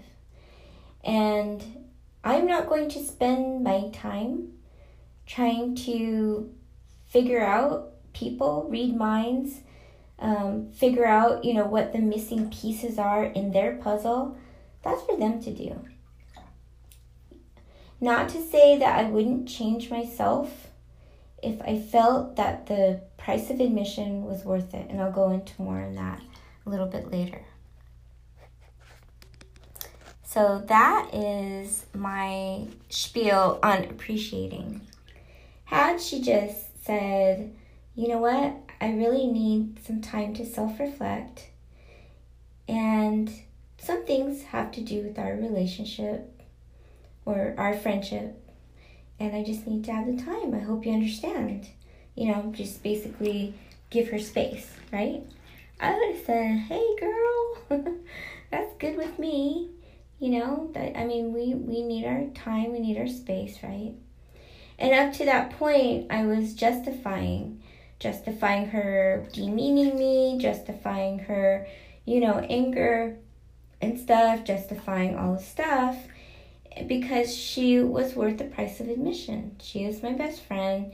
And 1.02 1.77
I'm 2.28 2.46
not 2.46 2.68
going 2.68 2.90
to 2.90 3.02
spend 3.02 3.64
my 3.64 3.88
time 3.90 4.52
trying 5.24 5.74
to 5.76 6.54
figure 7.06 7.42
out 7.42 7.94
people, 8.12 8.66
read 8.68 8.94
minds, 8.94 9.60
um, 10.18 10.70
figure 10.70 11.06
out, 11.06 11.42
you 11.42 11.54
know, 11.54 11.64
what 11.64 11.94
the 11.94 12.00
missing 12.00 12.50
pieces 12.50 12.98
are 12.98 13.24
in 13.24 13.52
their 13.52 13.76
puzzle. 13.76 14.36
That's 14.82 15.02
for 15.04 15.16
them 15.16 15.40
to 15.40 15.54
do. 15.54 15.80
Not 17.98 18.28
to 18.28 18.42
say 18.42 18.78
that 18.78 18.98
I 18.98 19.04
wouldn't 19.04 19.48
change 19.48 19.88
myself 19.88 20.68
if 21.42 21.62
I 21.62 21.80
felt 21.80 22.36
that 22.36 22.66
the 22.66 23.00
price 23.16 23.48
of 23.48 23.58
admission 23.58 24.24
was 24.24 24.44
worth 24.44 24.74
it, 24.74 24.90
and 24.90 25.00
I'll 25.00 25.10
go 25.10 25.30
into 25.30 25.62
more 25.62 25.80
on 25.80 25.94
that 25.94 26.20
a 26.66 26.68
little 26.68 26.88
bit 26.88 27.10
later. 27.10 27.40
So 30.38 30.62
that 30.68 31.10
is 31.12 31.84
my 31.92 32.68
spiel 32.90 33.58
on 33.60 33.82
appreciating. 33.86 34.82
Had 35.64 36.00
she 36.00 36.22
just 36.22 36.84
said, 36.84 37.52
you 37.96 38.06
know 38.06 38.18
what, 38.18 38.54
I 38.80 38.92
really 38.92 39.26
need 39.26 39.84
some 39.84 40.00
time 40.00 40.34
to 40.34 40.46
self 40.46 40.78
reflect, 40.78 41.48
and 42.68 43.28
some 43.78 44.06
things 44.06 44.44
have 44.44 44.70
to 44.74 44.80
do 44.80 45.02
with 45.02 45.18
our 45.18 45.34
relationship 45.34 46.40
or 47.24 47.56
our 47.58 47.74
friendship, 47.74 48.40
and 49.18 49.34
I 49.34 49.42
just 49.42 49.66
need 49.66 49.82
to 49.86 49.92
have 49.92 50.06
the 50.06 50.22
time. 50.22 50.54
I 50.54 50.60
hope 50.60 50.86
you 50.86 50.92
understand. 50.92 51.68
You 52.14 52.28
know, 52.28 52.52
just 52.54 52.84
basically 52.84 53.54
give 53.90 54.10
her 54.10 54.20
space, 54.20 54.70
right? 54.92 55.20
I 55.80 55.94
would 55.98 56.14
have 56.14 56.24
said, 56.24 56.58
"Hey, 56.68 56.94
girl, 57.00 57.96
that's 58.52 58.76
good 58.78 58.96
with 58.96 59.18
me." 59.18 59.70
You 60.18 60.30
know 60.30 60.70
that 60.74 60.98
I 60.98 61.04
mean, 61.04 61.32
we 61.32 61.54
we 61.54 61.82
need 61.82 62.04
our 62.04 62.26
time, 62.34 62.72
we 62.72 62.80
need 62.80 62.98
our 62.98 63.06
space, 63.06 63.58
right? 63.62 63.94
And 64.78 64.94
up 64.94 65.16
to 65.18 65.24
that 65.24 65.50
point, 65.50 66.06
I 66.10 66.24
was 66.24 66.54
justifying, 66.54 67.62
justifying 67.98 68.66
her 68.66 69.26
demeaning 69.32 69.96
me, 69.96 70.38
justifying 70.40 71.20
her, 71.20 71.66
you 72.04 72.20
know, 72.20 72.38
anger 72.38 73.16
and 73.80 73.98
stuff, 73.98 74.44
justifying 74.44 75.16
all 75.16 75.34
the 75.34 75.42
stuff 75.42 75.96
because 76.86 77.34
she 77.34 77.80
was 77.80 78.14
worth 78.14 78.38
the 78.38 78.44
price 78.44 78.80
of 78.80 78.88
admission. 78.88 79.56
She 79.60 79.84
is 79.84 80.02
my 80.02 80.12
best 80.12 80.42
friend. 80.42 80.92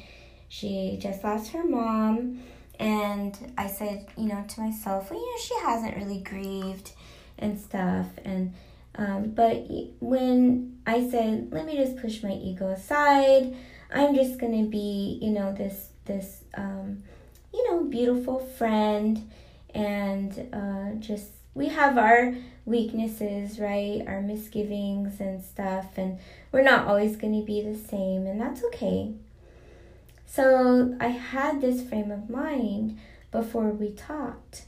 She 0.49 0.99
just 1.01 1.23
lost 1.25 1.53
her 1.53 1.65
mom. 1.65 2.43
And 2.79 3.53
I 3.57 3.69
said, 3.69 4.07
you 4.17 4.27
know, 4.27 4.45
to 4.49 4.61
myself, 4.61 5.11
well, 5.11 5.21
you 5.21 5.27
know, 5.27 5.43
she 5.43 5.55
hasn't 5.67 5.97
really 5.97 6.21
grieved 6.21 6.93
and 7.39 7.61
stuff. 7.61 8.07
And, 8.25 8.55
um, 8.97 9.31
but 9.31 9.67
when 10.01 10.79
I 10.87 11.09
said, 11.09 11.49
let 11.51 11.67
me 11.67 11.77
just 11.77 11.97
push 11.97 12.23
my 12.23 12.33
ego 12.33 12.69
aside, 12.69 13.57
I'm 13.93 14.15
just 14.15 14.39
to 14.65 14.69
be, 14.69 15.19
you 15.21 15.31
know, 15.31 15.53
this, 15.53 15.89
this, 16.05 16.45
um, 16.55 17.03
you 17.53 17.71
know, 17.71 17.85
beautiful 17.85 18.39
friend 18.39 19.31
and 19.75 20.49
uh, 20.53 20.99
just 21.01 21.31
we 21.55 21.69
have 21.69 21.99
our 21.99 22.35
weaknesses, 22.65 23.59
right? 23.59 24.03
Our 24.07 24.21
misgivings 24.21 25.21
and 25.21 25.43
stuff, 25.43 25.97
and 25.97 26.19
we're 26.51 26.63
not 26.63 26.87
always 26.87 27.17
to 27.41 27.47
be 27.47 27.63
the 27.63 27.77
same, 27.77 28.27
and 28.27 28.41
that's 28.41 28.65
okay. 28.65 29.13
So 30.27 30.97
I 31.01 31.09
had 31.09 31.61
this 31.61 31.83
frame 31.83 32.11
of 32.11 32.29
mind 32.29 32.99
before 33.31 33.69
we 33.71 33.93
talked. 33.93 34.65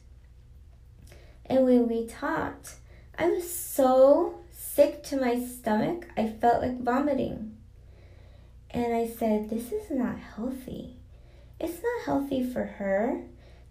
And 1.46 1.64
when 1.64 1.88
we 1.88 2.06
talked, 2.06 2.74
I 3.18 3.28
was 3.28 3.50
so 3.50 4.40
sick 4.50 5.02
to 5.04 5.16
my 5.16 5.44
stomach, 5.44 6.08
I 6.16 6.28
felt 6.28 6.62
like 6.62 6.80
vomiting. 6.82 7.56
And 8.70 8.94
I 8.94 9.06
said, 9.06 9.48
This 9.48 9.72
is 9.72 9.90
not 9.90 10.18
healthy. 10.18 10.96
It's 11.58 11.82
not 11.82 12.04
healthy 12.04 12.44
for 12.44 12.64
her 12.64 13.22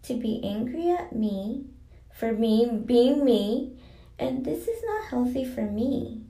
to 0.03 0.13
be 0.15 0.41
angry 0.43 0.89
at 0.89 1.15
me 1.15 1.65
for 2.13 2.31
me 2.31 2.69
being 2.85 3.25
me 3.25 3.73
and 4.17 4.45
this 4.45 4.67
is 4.67 4.81
not 4.85 5.09
healthy 5.09 5.43
for 5.43 5.63
me 5.63 6.21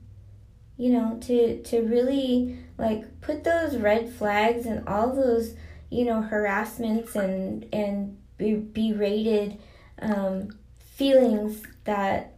you 0.76 0.90
know 0.90 1.18
to 1.20 1.62
to 1.62 1.80
really 1.82 2.58
like 2.76 3.20
put 3.20 3.44
those 3.44 3.76
red 3.76 4.08
flags 4.08 4.66
and 4.66 4.86
all 4.88 5.14
those 5.14 5.54
you 5.90 6.04
know 6.04 6.20
harassments 6.22 7.14
and 7.14 7.66
and 7.72 8.16
be, 8.36 8.54
berated 8.54 9.58
um, 10.00 10.48
feelings 10.78 11.62
that 11.84 12.35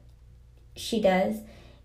she 0.79 1.01
does 1.01 1.37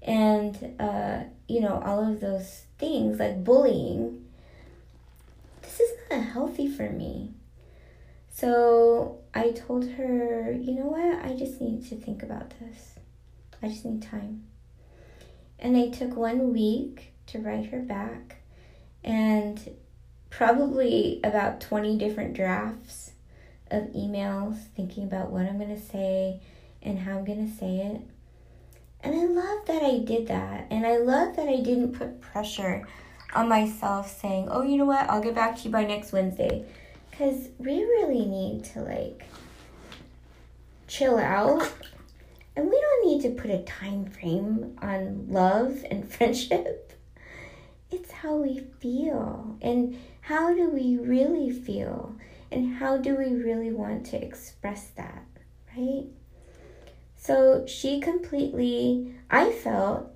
and 0.02 0.76
uh, 0.80 1.24
you 1.48 1.60
know 1.60 1.82
all 1.86 2.10
of 2.10 2.20
those 2.20 2.66
things 2.78 3.20
like 3.20 3.44
bullying 3.44 4.26
this 5.62 5.80
is 5.80 5.92
not 6.10 6.24
healthy 6.24 6.68
for 6.68 6.90
me 6.90 7.34
so 8.36 9.20
I 9.34 9.52
told 9.52 9.88
her, 9.92 10.52
you 10.52 10.74
know 10.74 10.88
what? 10.88 11.24
I 11.24 11.36
just 11.36 11.62
need 11.62 11.88
to 11.90 11.96
think 11.96 12.24
about 12.24 12.52
this. 12.60 12.96
I 13.62 13.68
just 13.68 13.86
need 13.86 14.02
time. 14.02 14.44
And 15.60 15.78
I 15.78 15.90
took 15.90 16.16
one 16.16 16.52
week 16.52 17.14
to 17.28 17.40
write 17.40 17.68
her 17.68 17.80
back 17.80 18.38
and 19.04 19.76
probably 20.32 21.20
about 21.24 21.62
20 21.62 21.98
different 21.98 22.34
drafts 22.34 23.12
of 23.70 23.84
emails 23.94 24.58
thinking 24.76 25.04
about 25.04 25.30
what 25.30 25.46
I'm 25.46 25.60
going 25.60 25.74
to 25.74 25.82
say 25.82 26.42
and 26.82 27.00
how 27.00 27.20
I'm 27.20 27.26
going 27.26 27.50
to 27.50 27.56
say 27.56 27.78
it. 27.78 28.02
And 29.04 29.14
I 29.14 29.26
love 29.26 29.66
that 29.66 29.84
I 29.84 30.00
did 30.00 30.28
that. 30.28 30.68
And 30.72 30.86
I 30.86 30.98
love 30.98 31.36
that 31.36 31.50
I 31.50 31.58
didn't 31.58 31.94
put 31.94 32.22
pressure 32.22 32.88
on 33.36 33.50
myself 33.50 34.20
saying, 34.20 34.48
oh, 34.50 34.64
you 34.64 34.78
know 34.78 34.86
what? 34.86 35.10
I'll 35.10 35.22
get 35.22 35.36
back 35.36 35.58
to 35.58 35.64
you 35.64 35.72
by 35.72 35.84
next 35.84 36.14
Wednesday. 36.14 36.66
Because 37.12 37.50
we 37.60 37.84
really 37.84 38.26
need 38.26 38.64
to 38.74 38.82
like 38.82 39.26
chill 40.88 41.18
out. 41.18 41.70
And 42.56 42.70
we 42.70 42.80
don't 42.80 43.08
need 43.08 43.22
to 43.24 43.42
put 43.42 43.52
a 43.52 43.64
time 43.64 44.06
frame 44.06 44.78
on 44.82 45.26
love 45.28 45.84
and 45.90 46.10
friendship. 46.14 46.94
It's 47.92 48.12
how 48.12 48.38
we 48.38 48.60
feel. 48.80 49.58
And 49.62 50.00
how 50.22 50.54
do 50.54 50.70
we 50.70 50.98
really 50.98 51.50
feel? 51.50 52.16
And 52.52 52.76
how 52.76 52.98
do 52.98 53.16
we 53.16 53.34
really 53.34 53.72
want 53.72 54.06
to 54.08 54.24
express 54.24 54.88
that? 54.96 55.26
Right 55.76 56.06
so 57.24 57.66
she 57.66 58.00
completely 58.00 59.14
i 59.30 59.52
felt 59.52 60.12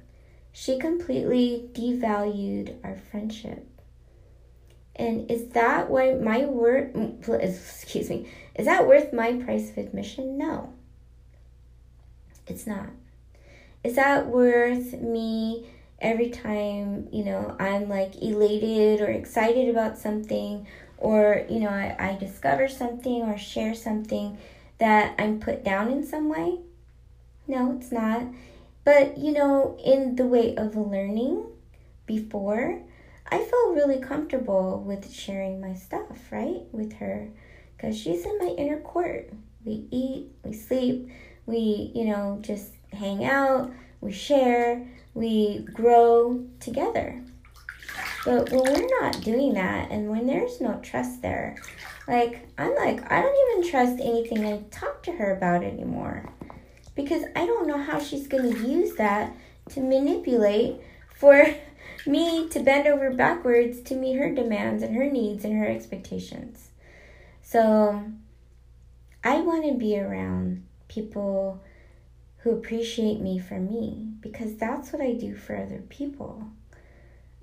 she 0.51 0.77
completely 0.79 1.69
devalued 1.73 2.75
our 2.83 2.97
friendship 3.11 3.67
and 4.97 5.29
is 5.29 5.49
that 5.49 5.89
why 5.89 6.13
my 6.15 6.45
worth, 6.45 6.95
excuse 7.29 8.09
me, 8.09 8.27
is 8.55 8.65
that 8.65 8.87
worth 8.87 9.13
my 9.13 9.33
price 9.33 9.69
of 9.69 9.77
admission? 9.77 10.37
No. 10.37 10.73
It's 12.47 12.65
not. 12.65 12.89
Is 13.83 13.95
that 13.95 14.27
worth 14.27 14.93
me 14.93 15.67
every 15.99 16.29
time, 16.29 17.07
you 17.11 17.23
know, 17.23 17.55
I'm 17.59 17.89
like 17.89 18.21
elated 18.21 19.01
or 19.01 19.11
excited 19.11 19.69
about 19.69 19.97
something 19.97 20.65
or, 20.97 21.45
you 21.47 21.59
know, 21.59 21.69
I, 21.69 21.95
I 21.99 22.17
discover 22.17 22.67
something 22.67 23.21
or 23.21 23.37
share 23.37 23.75
something 23.75 24.39
that 24.79 25.15
I'm 25.19 25.39
put 25.39 25.63
down 25.63 25.91
in 25.91 26.05
some 26.05 26.29
way? 26.29 26.59
No, 27.47 27.77
it's 27.77 27.91
not. 27.91 28.23
But, 28.83 29.17
you 29.17 29.31
know, 29.31 29.77
in 29.83 30.15
the 30.15 30.25
way 30.25 30.55
of 30.55 30.75
learning 30.75 31.45
before, 32.05 32.81
I 33.29 33.39
felt 33.39 33.75
really 33.75 33.99
comfortable 33.99 34.81
with 34.85 35.11
sharing 35.11 35.59
my 35.59 35.73
stuff, 35.73 36.31
right, 36.31 36.61
with 36.71 36.93
her 36.93 37.29
because 37.75 37.97
she's 37.97 38.25
in 38.25 38.37
my 38.39 38.55
inner 38.57 38.79
court. 38.79 39.31
We 39.65 39.87
eat, 39.91 40.27
we 40.43 40.53
sleep, 40.53 41.09
we, 41.45 41.91
you 41.93 42.05
know, 42.05 42.39
just 42.41 42.71
hang 42.93 43.25
out, 43.25 43.71
we 43.99 44.11
share, 44.11 44.87
we 45.13 45.65
grow 45.73 46.45
together. 46.59 47.21
But 48.23 48.49
when 48.51 48.63
we're 48.63 49.01
not 49.01 49.21
doing 49.21 49.53
that 49.53 49.91
and 49.91 50.09
when 50.09 50.27
there's 50.27 50.61
no 50.61 50.79
trust 50.81 51.21
there, 51.21 51.57
like, 52.07 52.47
I'm 52.57 52.73
like, 52.75 53.11
I 53.11 53.21
don't 53.21 53.57
even 53.57 53.69
trust 53.69 53.99
anything 53.99 54.45
I 54.45 54.63
talk 54.71 55.03
to 55.03 55.11
her 55.11 55.35
about 55.35 55.63
anymore 55.63 56.29
because 56.97 57.23
I 57.35 57.45
don't 57.45 57.67
know 57.67 57.77
how 57.77 57.99
she's 57.99 58.27
going 58.27 58.51
to 58.51 58.67
use 58.67 58.95
that 58.95 59.33
to 59.69 59.79
manipulate 59.79 60.81
for 61.15 61.55
me 62.07 62.49
to 62.49 62.59
bend 62.59 62.87
over 62.87 63.13
backwards 63.13 63.79
to 63.81 63.95
meet 63.95 64.17
her 64.17 64.33
demands 64.33 64.83
and 64.83 64.95
her 64.95 65.09
needs 65.09 65.45
and 65.45 65.57
her 65.57 65.67
expectations. 65.67 66.71
So 67.41 68.03
I 69.23 69.39
want 69.41 69.65
to 69.65 69.75
be 69.75 69.97
around 69.97 70.65
people 70.87 71.63
who 72.37 72.51
appreciate 72.51 73.19
me 73.21 73.37
for 73.37 73.59
me 73.59 74.07
because 74.19 74.55
that's 74.55 74.91
what 74.91 75.01
I 75.01 75.13
do 75.13 75.35
for 75.35 75.55
other 75.55 75.83
people. 75.89 76.47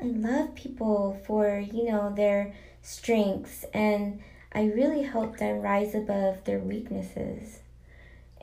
I 0.01 0.07
love 0.07 0.57
people 0.57 1.21
for, 1.27 1.59
you 1.59 1.85
know, 1.85 2.13
their 2.15 2.55
strengths 2.83 3.65
and 3.73 4.21
I 4.53 4.65
really 4.65 5.03
help 5.03 5.39
them 5.39 5.61
rise 5.61 5.95
above 5.95 6.45
their 6.45 6.59
weaknesses. 6.59 7.61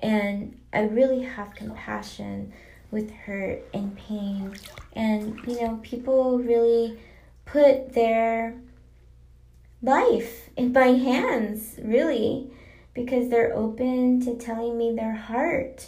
And 0.02 0.60
I 0.74 0.82
really 0.82 1.24
have 1.24 1.56
compassion 1.56 2.54
with 2.90 3.12
hurt 3.12 3.64
and 3.74 3.96
pain. 3.98 4.56
And, 4.94 5.40
you 5.48 5.62
know, 5.62 5.80
people 5.82 6.40
really 6.40 7.00
put 7.46 7.94
their 7.94 8.56
life 9.82 10.50
in 10.56 10.74
my 10.74 10.88
hands, 10.88 11.80
really, 11.82 12.52
because 12.94 13.30
they're 13.30 13.56
open 13.56 14.22
to 14.26 14.36
telling 14.36 14.78
me 14.78 14.94
their 14.94 15.16
heart, 15.16 15.88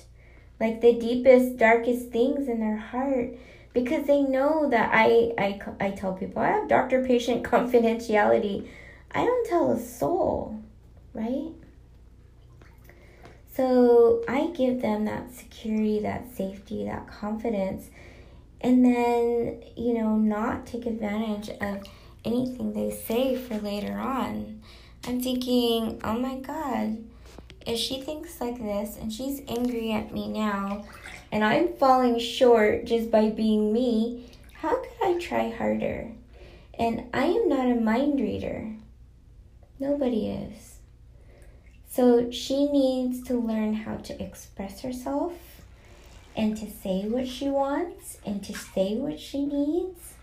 like 0.59 0.81
the 0.81 0.93
deepest, 0.93 1.57
darkest 1.57 2.09
things 2.09 2.47
in 2.47 2.59
their 2.59 2.77
heart. 2.77 3.37
Because 3.73 4.05
they 4.05 4.21
know 4.21 4.69
that 4.69 4.91
I, 4.93 5.33
I, 5.37 5.59
I 5.79 5.91
tell 5.91 6.13
people 6.13 6.41
I 6.41 6.49
have 6.49 6.67
doctor 6.67 7.03
patient 7.03 7.43
confidentiality. 7.43 8.67
I 9.11 9.25
don't 9.25 9.47
tell 9.47 9.71
a 9.71 9.79
soul, 9.79 10.59
right? 11.13 11.51
So 13.55 14.23
I 14.27 14.47
give 14.47 14.81
them 14.81 15.05
that 15.05 15.31
security, 15.31 15.99
that 15.99 16.35
safety, 16.35 16.85
that 16.85 17.07
confidence, 17.07 17.91
and 18.61 18.83
then, 18.83 19.61
you 19.75 19.93
know, 19.93 20.15
not 20.15 20.65
take 20.65 20.87
advantage 20.87 21.49
of 21.61 21.83
anything 22.25 22.73
they 22.73 22.89
say 22.89 23.35
for 23.35 23.57
later 23.59 23.99
on. 23.99 24.61
I'm 25.05 25.21
thinking, 25.21 26.01
oh 26.03 26.17
my 26.17 26.37
God, 26.37 27.03
if 27.67 27.77
she 27.77 28.01
thinks 28.01 28.41
like 28.41 28.57
this 28.57 28.97
and 28.97 29.13
she's 29.13 29.41
angry 29.47 29.91
at 29.91 30.13
me 30.13 30.29
now 30.29 30.85
and 31.31 31.43
I'm 31.43 31.73
falling 31.73 32.17
short 32.19 32.85
just 32.85 33.11
by 33.11 33.29
being 33.29 33.71
me, 33.71 34.31
how 34.53 34.81
could 34.81 35.15
I 35.15 35.19
try 35.19 35.49
harder? 35.51 36.11
And 36.73 37.03
I 37.13 37.25
am 37.25 37.49
not 37.49 37.69
a 37.69 37.75
mind 37.75 38.19
reader. 38.19 38.73
Nobody 39.79 40.29
is. 40.29 40.72
So 41.93 42.31
she 42.31 42.65
needs 42.65 43.21
to 43.27 43.39
learn 43.39 43.75
how 43.75 43.97
to 43.97 44.19
express 44.19 44.81
herself 44.81 45.33
and 46.35 46.57
to 46.57 46.67
say 46.67 47.07
what 47.07 47.27
she 47.27 47.49
wants 47.49 48.17
and 48.25 48.43
to 48.45 48.53
say 48.55 48.95
what 48.95 49.19
she 49.19 49.45
needs. 49.45 50.15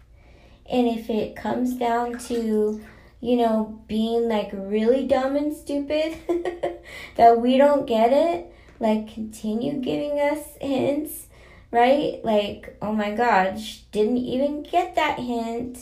And 0.68 0.88
if 0.88 1.08
it 1.08 1.36
comes 1.36 1.76
down 1.76 2.18
to, 2.26 2.84
you 3.20 3.36
know, 3.36 3.80
being 3.86 4.28
like 4.28 4.50
really 4.52 5.06
dumb 5.06 5.36
and 5.36 5.54
stupid, 5.54 6.16
that 7.16 7.40
we 7.40 7.56
don't 7.56 7.86
get 7.86 8.12
it, 8.12 8.52
like 8.80 9.14
continue 9.14 9.74
giving 9.74 10.18
us 10.18 10.40
hints, 10.60 11.28
right? 11.70 12.18
Like, 12.24 12.78
oh 12.82 12.92
my 12.92 13.12
god, 13.12 13.60
she 13.60 13.82
didn't 13.92 14.16
even 14.16 14.64
get 14.64 14.96
that 14.96 15.20
hint. 15.20 15.78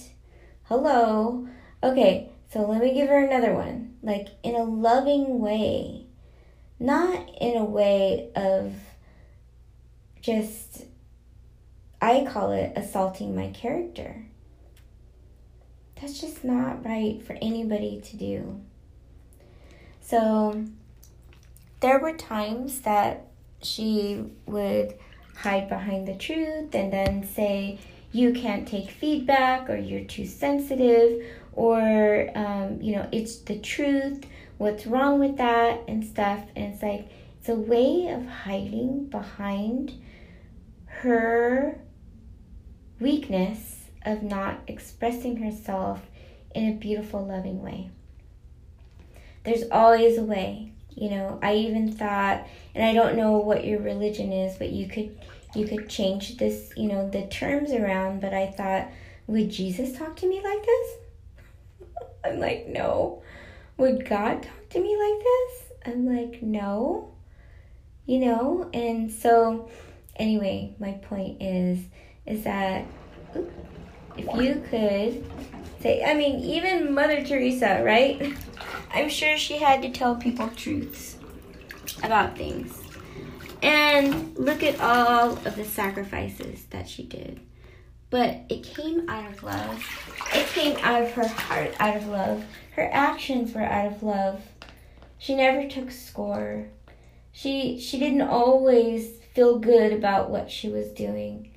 Hello. 0.65 1.49
Okay, 1.83 2.29
so 2.51 2.67
let 2.67 2.81
me 2.81 2.95
give 2.95 3.09
her 3.09 3.25
another 3.25 3.53
one. 3.53 3.97
Like 4.03 4.29
in 4.43 4.55
a 4.55 4.63
loving 4.63 5.41
way. 5.41 6.07
Not 6.81 7.29
in 7.41 7.57
a 7.57 7.65
way 7.65 8.31
of 8.37 8.73
just 10.21 10.85
I 12.01 12.25
call 12.31 12.53
it 12.53 12.73
assaulting 12.77 13.35
my 13.35 13.49
character. 13.49 14.27
That's 16.01 16.21
just 16.21 16.45
not 16.45 16.85
right 16.85 17.21
for 17.23 17.37
anybody 17.43 18.01
to 18.05 18.17
do. 18.17 18.61
So 20.01 20.65
there 21.81 21.99
were 21.99 22.13
times 22.13 22.81
that 22.83 23.27
she 23.63 24.25
would 24.47 24.95
hide 25.37 25.69
behind 25.69 26.07
the 26.07 26.15
truth 26.15 26.75
and 26.75 26.93
then 26.93 27.27
say, 27.27 27.79
you 28.13 28.33
can't 28.33 28.67
take 28.67 28.91
feedback 28.91 29.69
or 29.69 29.77
you're 29.77 30.05
too 30.05 30.25
sensitive 30.25 31.25
or, 31.59 32.31
um, 32.37 32.81
you 32.81 32.95
know, 32.95 33.09
it's 33.11 33.39
the 33.39 33.59
truth. 33.59 34.25
What's 34.59 34.87
wrong 34.87 35.19
with 35.19 35.39
that 35.39 35.81
and 35.89 36.05
stuff. 36.05 36.45
And 36.55 36.73
it's 36.73 36.83
like, 36.85 37.11
it's 37.41 37.49
a 37.49 37.57
way 37.57 38.07
of 38.13 38.25
hiding 38.27 39.07
behind 39.07 40.01
her 40.87 41.81
weakness 43.01 43.87
of 44.07 44.23
not 44.23 44.61
expressing 44.69 45.39
herself 45.39 46.01
in 46.55 46.69
a 46.69 46.77
beautiful, 46.77 47.27
loving 47.27 47.61
way. 47.61 47.91
There's 49.43 49.65
always 49.73 50.17
a 50.17 50.23
way. 50.23 50.75
You 50.95 51.11
know, 51.11 51.41
I 51.43 51.57
even 51.57 51.91
thought, 51.91 52.47
and 52.77 52.85
I 52.85 52.95
don't 52.95 53.17
know 53.17 53.39
what 53.39 53.65
your 53.65 53.81
religion 53.81 54.33
is, 54.33 54.57
but 54.57 54.71
you 54.71 54.87
could 54.87 55.19
you 55.57 55.67
could 55.67 55.89
change 55.89 56.37
this, 56.37 56.73
you 56.77 56.87
know, 56.87 57.09
the 57.09 57.27
terms 57.27 57.73
around, 57.73 58.21
but 58.21 58.33
I 58.33 58.47
thought, 58.47 58.93
would 59.27 59.51
Jesus 59.51 59.97
talk 59.97 60.15
to 60.17 60.29
me 60.29 60.41
like 60.43 60.65
this? 60.65 61.08
I'm 62.29 62.41
like, 62.41 62.67
no. 62.69 63.23
Would 63.77 64.09
God 64.09 64.43
talk 64.43 64.69
to 64.71 64.81
me 64.81 64.97
like 64.97 65.25
this? 65.25 65.73
I'm 65.87 66.07
like, 66.07 66.43
no. 66.43 67.15
You 68.07 68.21
know, 68.21 68.71
and 68.73 69.11
so 69.11 69.69
anyway, 70.17 70.75
my 70.79 70.93
point 70.93 71.43
is 71.43 71.81
is 72.27 72.45
that 72.45 72.85
if 74.17 74.27
you 74.35 74.63
could 74.69 75.25
say, 75.81 76.05
I 76.05 76.15
mean, 76.15 76.41
even 76.41 76.93
Mother 76.93 77.25
Teresa, 77.25 77.83
right? 77.85 78.35
I'm 78.93 79.09
sure 79.09 79.37
she 79.37 79.59
had 79.59 79.83
to 79.83 79.91
tell 79.91 80.17
people 80.17 80.49
truths 80.49 81.17
about 82.03 82.37
things. 82.37 82.83
And 83.63 84.37
look 84.37 84.63
at 84.63 84.81
all 84.81 85.33
of 85.33 85.57
the 85.57 85.65
sacrifices 85.65 86.65
that 86.71 86.89
she 86.89 87.05
did. 87.05 87.41
But 88.11 88.41
it 88.49 88.63
came 88.63 89.09
out 89.09 89.31
of 89.31 89.43
love. 89.43 89.85
It 90.35 90.47
came 90.49 90.77
out 90.83 91.03
of 91.03 91.13
her 91.13 91.29
heart, 91.29 91.75
out 91.79 91.97
of 91.97 92.07
love. 92.09 92.45
Her 92.73 92.89
actions 92.93 93.55
were 93.55 93.63
out 93.63 93.93
of 93.93 94.03
love. 94.03 94.43
She 95.19 95.35
never 95.35 95.69
took 95.69 95.91
score. 95.91 96.69
She 97.33 97.79
she 97.81 97.99
didn't 97.99 98.23
always 98.23 99.19
feel 99.35 99.59
good 99.59 99.93
about 99.93 100.31
what 100.31 100.51
she 100.51 100.69
was 100.69 100.89
doing 100.89 101.51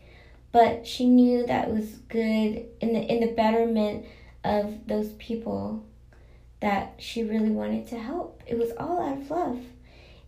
but 0.52 0.86
she 0.86 1.08
knew 1.08 1.46
that 1.46 1.72
was 1.72 1.86
good 2.10 2.66
in 2.82 2.94
the 2.94 3.02
in 3.02 3.22
the 3.22 3.34
betterment 3.34 4.06
of 4.44 4.88
those 4.88 5.12
people 5.14 5.86
that 6.60 6.96
she 7.00 7.24
really 7.24 7.50
wanted 7.50 7.88
to 7.88 7.98
help. 7.98 8.42
It 8.46 8.58
was 8.58 8.72
all 8.78 9.02
out 9.02 9.18
of 9.18 9.32
love. 9.32 9.60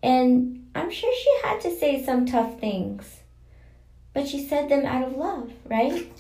And 0.02 0.68
I'm 0.74 0.90
sure 0.90 1.14
she 1.14 1.48
had 1.48 1.62
to 1.62 1.78
say 1.78 2.04
some 2.04 2.26
tough 2.26 2.60
things, 2.60 3.20
but 4.14 4.28
she 4.28 4.48
said 4.48 4.70
them 4.70 4.86
out 4.86 5.08
of 5.08 5.18
love, 5.18 5.52
right? 5.66 6.12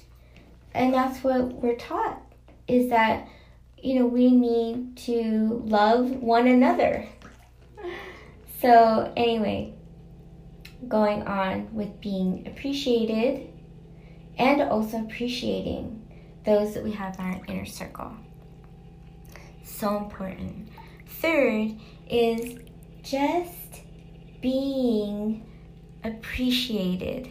And 0.73 0.93
that's 0.93 1.23
what 1.23 1.53
we're 1.53 1.75
taught 1.75 2.21
is 2.67 2.89
that 2.89 3.27
you 3.77 3.99
know 3.99 4.06
we 4.06 4.32
need 4.32 4.97
to 4.97 5.62
love 5.65 6.10
one 6.10 6.47
another. 6.47 7.08
So, 8.62 9.12
anyway, 9.17 9.73
going 10.88 11.23
on 11.23 11.73
with 11.73 11.99
being 11.99 12.47
appreciated 12.47 13.49
and 14.38 14.62
also 14.62 15.01
appreciating 15.01 15.99
those 16.45 16.73
that 16.73 16.84
we 16.84 16.91
have 16.91 17.19
in 17.19 17.25
our 17.25 17.41
inner 17.47 17.65
circle. 17.65 18.13
So 19.63 19.97
important. 19.97 20.69
Third 21.08 21.75
is 22.10 22.58
just 23.01 23.82
being 24.41 25.45
appreciated. 26.03 27.29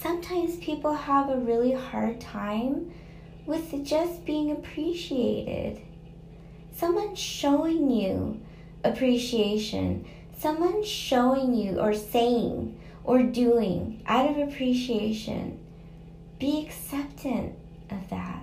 Sometimes 0.00 0.56
people 0.56 0.94
have 0.94 1.28
a 1.28 1.36
really 1.36 1.72
hard 1.72 2.22
time 2.22 2.90
with 3.44 3.84
just 3.84 4.24
being 4.24 4.50
appreciated. 4.50 5.82
Someone 6.74 7.14
showing 7.14 7.90
you 7.90 8.40
appreciation, 8.82 10.06
someone 10.38 10.82
showing 10.84 11.54
you 11.54 11.78
or 11.78 11.92
saying 11.92 12.80
or 13.04 13.22
doing 13.22 14.02
out 14.06 14.30
of 14.30 14.38
appreciation 14.38 15.60
be 16.38 16.64
acceptant 16.64 17.54
of 17.90 18.08
that. 18.08 18.42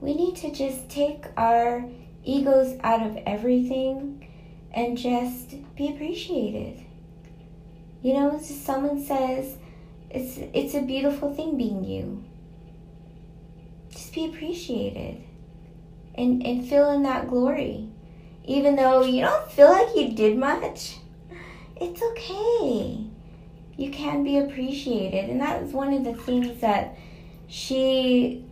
We 0.00 0.14
need 0.14 0.36
to 0.36 0.52
just 0.52 0.88
take 0.88 1.24
our 1.36 1.84
egos 2.24 2.78
out 2.84 3.04
of 3.04 3.16
everything 3.26 4.28
and 4.72 4.96
just 4.96 5.56
be 5.74 5.88
appreciated. 5.88 6.86
You 8.02 8.14
know, 8.14 8.40
someone 8.40 9.04
says 9.04 9.56
it's 10.10 10.38
it's 10.52 10.74
a 10.74 10.82
beautiful 10.82 11.34
thing 11.34 11.56
being 11.56 11.84
you. 11.84 12.24
Just 13.90 14.14
be 14.14 14.26
appreciated 14.26 15.22
and, 16.14 16.44
and 16.44 16.68
feel 16.68 16.90
in 16.90 17.02
that 17.04 17.28
glory. 17.28 17.88
Even 18.44 18.76
though 18.76 19.02
you 19.04 19.20
don't 19.20 19.50
feel 19.50 19.70
like 19.70 19.94
you 19.94 20.12
did 20.12 20.36
much, 20.36 20.96
it's 21.76 22.02
okay 22.02 23.10
you 23.80 23.90
can 23.90 24.22
be 24.22 24.36
appreciated. 24.36 25.30
And 25.30 25.40
that 25.40 25.62
was 25.62 25.72
one 25.72 25.94
of 25.94 26.04
the 26.04 26.12
things 26.12 26.60
that 26.60 26.96
she 27.48 28.44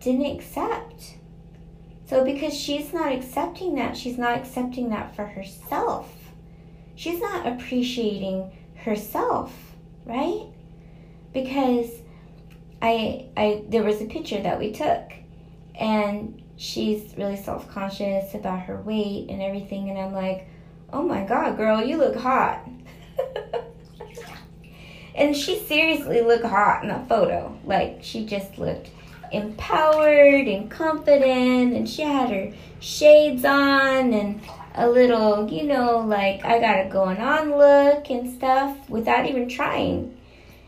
didn't 0.00 0.26
accept. 0.26 1.14
So, 2.06 2.24
because 2.24 2.52
she's 2.52 2.92
not 2.92 3.12
accepting 3.12 3.76
that, 3.76 3.96
she's 3.96 4.18
not 4.18 4.36
accepting 4.36 4.90
that 4.90 5.14
for 5.14 5.26
herself. 5.26 6.12
She's 6.96 7.20
not 7.20 7.46
appreciating 7.46 8.50
herself, 8.74 9.69
right? 10.04 10.46
Because 11.32 11.90
I, 12.82 13.26
I, 13.36 13.64
there 13.68 13.82
was 13.82 14.00
a 14.00 14.06
picture 14.06 14.40
that 14.42 14.58
we 14.58 14.72
took, 14.72 15.12
and 15.74 16.42
she's 16.56 17.14
really 17.16 17.36
self 17.36 17.68
conscious 17.70 18.34
about 18.34 18.60
her 18.60 18.80
weight 18.80 19.28
and 19.28 19.42
everything. 19.42 19.90
And 19.90 19.98
I'm 19.98 20.12
like, 20.12 20.48
oh 20.92 21.02
my 21.02 21.24
God, 21.24 21.56
girl, 21.56 21.84
you 21.84 21.96
look 21.96 22.16
hot. 22.16 22.68
And 25.20 25.36
she 25.36 25.58
seriously 25.58 26.22
looked 26.22 26.46
hot 26.46 26.82
in 26.82 26.88
the 26.88 27.04
photo. 27.06 27.54
Like, 27.64 27.98
she 28.00 28.24
just 28.24 28.58
looked 28.58 28.88
empowered 29.32 30.48
and 30.48 30.70
confident, 30.70 31.74
and 31.74 31.88
she 31.88 32.02
had 32.02 32.30
her 32.30 32.52
shades 32.80 33.44
on 33.44 34.12
and 34.12 34.40
a 34.80 34.88
little, 34.88 35.52
you 35.52 35.64
know, 35.64 35.98
like, 35.98 36.42
I 36.44 36.58
got 36.58 36.86
a 36.86 36.88
going 36.88 37.18
on 37.18 37.50
look 37.50 38.08
and 38.08 38.34
stuff 38.34 38.88
without 38.88 39.26
even 39.26 39.46
trying. 39.46 40.16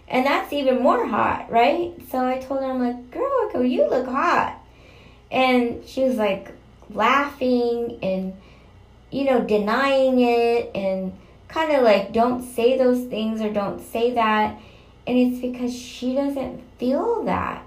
And 0.07 0.27
that's 0.27 0.53
even 0.53 0.83
more 0.83 1.07
hot, 1.07 1.51
right? 1.51 1.95
So 2.11 2.27
I 2.27 2.39
told 2.39 2.61
her, 2.61 2.67
I'm 2.67 2.79
like, 2.79 3.11
girl, 3.11 3.65
you 3.65 3.89
look 3.89 4.07
hot. 4.07 4.63
And 5.31 5.83
she 5.87 6.03
was 6.03 6.17
like 6.17 6.53
laughing 6.91 7.99
and, 8.03 8.35
you 9.11 9.25
know, 9.25 9.41
denying 9.41 10.21
it 10.21 10.71
and 10.75 11.15
kind 11.49 11.73
of 11.73 11.83
like 11.83 12.13
don't 12.13 12.43
say 12.43 12.77
those 12.77 13.07
things 13.07 13.41
or 13.41 13.51
don't 13.51 13.81
say 13.81 14.13
that. 14.13 14.61
And 15.07 15.17
it's 15.17 15.41
because 15.41 15.75
she 15.75 16.15
doesn't 16.15 16.63
feel 16.79 17.25
that. 17.25 17.65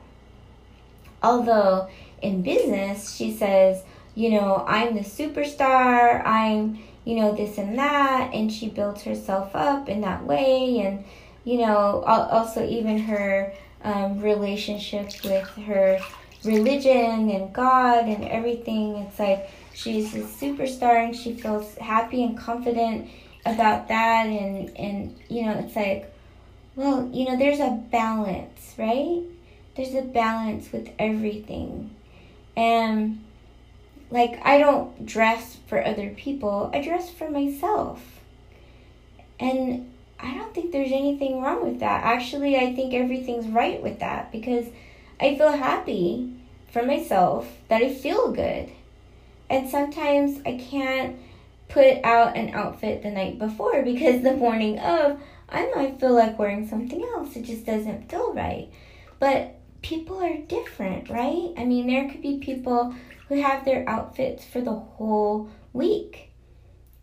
Although 1.24 1.90
in 2.22 2.44
business, 2.44 3.16
she 3.16 3.34
says, 3.34 3.84
you 4.16 4.32
know, 4.32 4.64
I'm 4.68 4.96
the 4.96 5.02
superstar, 5.02 6.26
I'm, 6.26 6.80
you 7.04 7.18
know, 7.18 7.36
this 7.36 7.58
and 7.58 7.78
that. 7.78 8.34
And 8.34 8.52
she 8.52 8.70
built 8.70 9.02
herself 9.02 9.56
up 9.56 9.90
in 9.90 10.02
that 10.02 10.24
way. 10.26 10.80
And, 10.80 11.06
you 11.44 11.60
know, 11.60 12.04
also 12.06 12.66
even 12.66 12.98
her 13.00 13.54
um, 13.84 14.20
relationship 14.22 15.12
with 15.24 15.48
her 15.66 16.00
religion 16.44 17.30
and 17.30 17.54
God 17.54 18.06
and 18.06 18.24
everything. 18.26 18.96
It's 18.98 19.20
like 19.20 19.50
she's 19.74 20.16
a 20.16 20.22
superstar 20.22 21.06
and 21.06 21.16
she 21.16 21.34
feels 21.34 21.76
happy 21.78 22.24
and 22.24 22.38
confident 22.38 23.10
about 23.46 23.88
that 23.90 24.26
and 24.26 24.76
and 24.76 25.16
you 25.30 25.46
know 25.46 25.52
it's 25.60 25.76
like 25.76 26.12
well 26.76 27.08
you 27.14 27.26
know 27.26 27.38
there's 27.38 27.60
a 27.60 27.80
balance 27.92 28.74
right 28.78 29.22
there's 29.76 29.94
a 29.94 30.02
balance 30.02 30.72
with 30.72 30.90
everything 30.98 31.94
and 32.58 33.24
like 34.12 34.40
i 34.46 34.58
don't 34.58 35.06
dress 35.06 35.58
for 35.68 35.84
other 35.86 36.10
people 36.12 36.70
i 36.74 36.82
dress 36.82 37.10
for 37.10 37.30
myself 37.30 38.02
And 39.40 39.92
I 40.20 40.34
don't 40.36 40.54
think 40.54 40.72
there's 40.72 40.92
anything 40.92 41.42
wrong 41.42 41.64
with 41.64 41.80
that. 41.80 42.04
Actually, 42.04 42.56
I 42.58 42.74
think 42.74 42.94
everything's 42.94 43.48
right 43.48 43.82
with 43.82 44.00
that 44.00 44.32
because 44.32 44.66
I 45.20 45.36
feel 45.38 45.52
happy 45.52 46.34
for 46.72 46.84
myself 46.84 47.48
that 47.68 47.82
I 47.82 47.94
feel 47.94 48.32
good. 48.32 48.70
And 49.50 49.70
sometimes 49.70 50.40
I 50.46 50.58
can't 50.58 51.18
put 51.68 52.04
out 52.04 52.38
an 52.38 52.54
outfit 52.54 53.04
the 53.04 53.12
night 53.12 53.38
before 53.40 53.82
because 53.84 54.22
the 54.24 54.36
morning 54.36 54.80
of 54.80 55.20
I 55.50 55.72
might 55.76 56.00
feel 56.00 56.14
like 56.14 56.40
wearing 56.40 56.68
something 56.68 57.02
else. 57.14 57.36
It 57.36 57.44
just 57.44 57.66
doesn't 57.66 58.10
feel 58.10 58.34
right. 58.34 58.70
But 59.20 59.56
people 59.82 60.22
are 60.24 60.38
different, 60.38 61.10
right? 61.10 61.54
I 61.58 61.66
mean, 61.66 61.88
there 61.88 62.10
could 62.10 62.22
be 62.22 62.38
people 62.40 62.96
who 63.28 63.42
have 63.42 63.66
their 63.66 63.88
outfits 63.90 64.46
for 64.46 64.62
the 64.62 64.74
whole 64.74 65.50
week. 65.74 66.32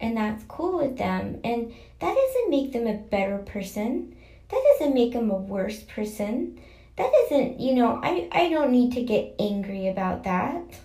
And 0.00 0.16
that's 0.16 0.44
cool 0.48 0.78
with 0.78 0.98
them. 0.98 1.40
And 1.44 1.72
that 2.00 2.14
doesn't 2.14 2.50
make 2.50 2.72
them 2.72 2.86
a 2.86 2.94
better 2.94 3.38
person. 3.38 4.16
That 4.50 4.62
doesn't 4.78 4.94
make 4.94 5.12
them 5.12 5.30
a 5.30 5.36
worse 5.36 5.82
person. 5.82 6.60
That 6.96 7.10
doesn't, 7.12 7.60
you 7.60 7.74
know, 7.74 8.00
I, 8.02 8.28
I 8.32 8.48
don't 8.48 8.72
need 8.72 8.92
to 8.94 9.02
get 9.02 9.36
angry 9.38 9.88
about 9.88 10.24
that. 10.24 10.78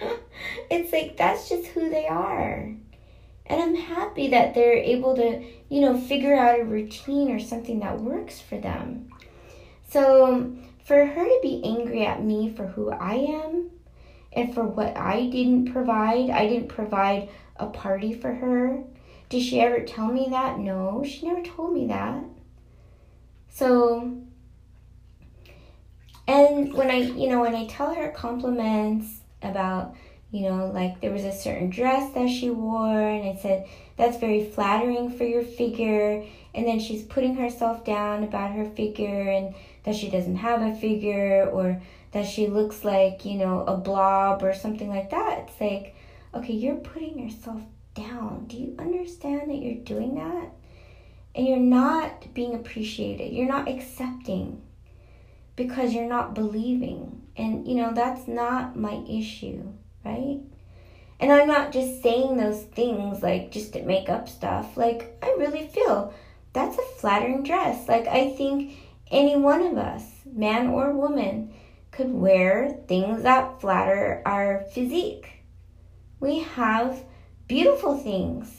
it's 0.70 0.92
like 0.92 1.16
that's 1.16 1.48
just 1.48 1.66
who 1.68 1.90
they 1.90 2.06
are. 2.06 2.74
And 3.46 3.62
I'm 3.62 3.74
happy 3.74 4.28
that 4.28 4.54
they're 4.54 4.74
able 4.74 5.16
to, 5.16 5.42
you 5.70 5.80
know, 5.80 5.98
figure 5.98 6.36
out 6.36 6.60
a 6.60 6.64
routine 6.64 7.30
or 7.30 7.40
something 7.40 7.80
that 7.80 8.00
works 8.00 8.40
for 8.40 8.58
them. 8.58 9.10
So 9.88 10.54
for 10.84 11.06
her 11.06 11.24
to 11.24 11.38
be 11.42 11.62
angry 11.64 12.04
at 12.04 12.22
me 12.22 12.52
for 12.54 12.66
who 12.66 12.90
I 12.90 13.14
am 13.14 13.70
and 14.32 14.54
for 14.54 14.64
what 14.64 14.96
I 14.96 15.26
didn't 15.26 15.72
provide, 15.72 16.30
I 16.30 16.46
didn't 16.46 16.68
provide 16.68 17.28
a 17.56 17.66
party 17.66 18.12
for 18.12 18.32
her. 18.32 18.82
Did 19.28 19.42
she 19.42 19.60
ever 19.60 19.80
tell 19.80 20.08
me 20.08 20.28
that? 20.30 20.58
No, 20.58 21.04
she 21.06 21.26
never 21.26 21.42
told 21.42 21.74
me 21.74 21.86
that. 21.88 22.22
So, 23.50 24.16
and 26.26 26.72
when 26.74 26.90
I, 26.90 26.96
you 26.96 27.28
know, 27.28 27.40
when 27.40 27.54
I 27.54 27.66
tell 27.66 27.94
her 27.94 28.10
compliments 28.10 29.20
about, 29.42 29.94
you 30.30 30.42
know, 30.42 30.66
like 30.66 31.00
there 31.00 31.10
was 31.10 31.24
a 31.24 31.32
certain 31.32 31.70
dress 31.70 32.12
that 32.12 32.28
she 32.28 32.50
wore, 32.50 33.08
and 33.08 33.28
I 33.28 33.40
said, 33.40 33.66
that's 33.96 34.18
very 34.18 34.44
flattering 34.44 35.10
for 35.10 35.24
your 35.24 35.42
figure. 35.42 36.24
And 36.54 36.66
then 36.66 36.80
she's 36.80 37.02
putting 37.02 37.34
herself 37.34 37.84
down 37.84 38.24
about 38.24 38.52
her 38.52 38.64
figure 38.64 39.30
and 39.30 39.54
that 39.84 39.96
she 39.96 40.10
doesn't 40.10 40.36
have 40.36 40.62
a 40.62 40.74
figure 40.76 41.48
or 41.52 41.80
that 42.12 42.26
she 42.26 42.46
looks 42.46 42.84
like, 42.84 43.24
you 43.24 43.36
know, 43.36 43.64
a 43.66 43.76
blob 43.76 44.42
or 44.42 44.54
something 44.54 44.88
like 44.88 45.10
that. 45.10 45.48
It's 45.48 45.60
like, 45.60 45.94
okay, 46.34 46.52
you're 46.52 46.76
putting 46.76 47.18
yourself 47.18 47.62
down. 47.94 48.46
Do 48.46 48.56
you 48.56 48.74
understand 48.78 49.50
that 49.50 49.56
you're 49.56 49.84
doing 49.84 50.14
that? 50.14 50.50
And 51.34 51.46
you're 51.46 51.58
not 51.58 52.32
being 52.34 52.54
appreciated. 52.54 53.32
You're 53.32 53.48
not 53.48 53.68
accepting 53.68 54.62
because 55.56 55.92
you're 55.92 56.08
not 56.08 56.34
believing. 56.34 57.22
And, 57.36 57.66
you 57.66 57.74
know, 57.74 57.92
that's 57.92 58.26
not 58.26 58.76
my 58.76 59.04
issue, 59.08 59.72
right? 60.04 60.40
And 61.20 61.32
I'm 61.32 61.48
not 61.48 61.72
just 61.72 62.02
saying 62.02 62.36
those 62.36 62.62
things 62.62 63.22
like 63.22 63.50
just 63.50 63.72
to 63.72 63.82
make 63.82 64.08
up 64.08 64.28
stuff. 64.28 64.76
Like, 64.76 65.18
I 65.22 65.34
really 65.38 65.66
feel 65.66 66.14
that's 66.52 66.78
a 66.78 66.82
flattering 66.98 67.42
dress. 67.42 67.88
Like, 67.88 68.06
I 68.06 68.30
think 68.30 68.74
any 69.10 69.36
one 69.36 69.62
of 69.62 69.76
us, 69.76 70.04
man 70.24 70.68
or 70.68 70.92
woman, 70.92 71.52
could 71.90 72.12
wear 72.12 72.78
things 72.86 73.22
that 73.22 73.60
flatter 73.60 74.22
our 74.24 74.64
physique. 74.72 75.42
We 76.20 76.40
have 76.40 77.04
beautiful 77.46 77.96
things. 77.96 78.54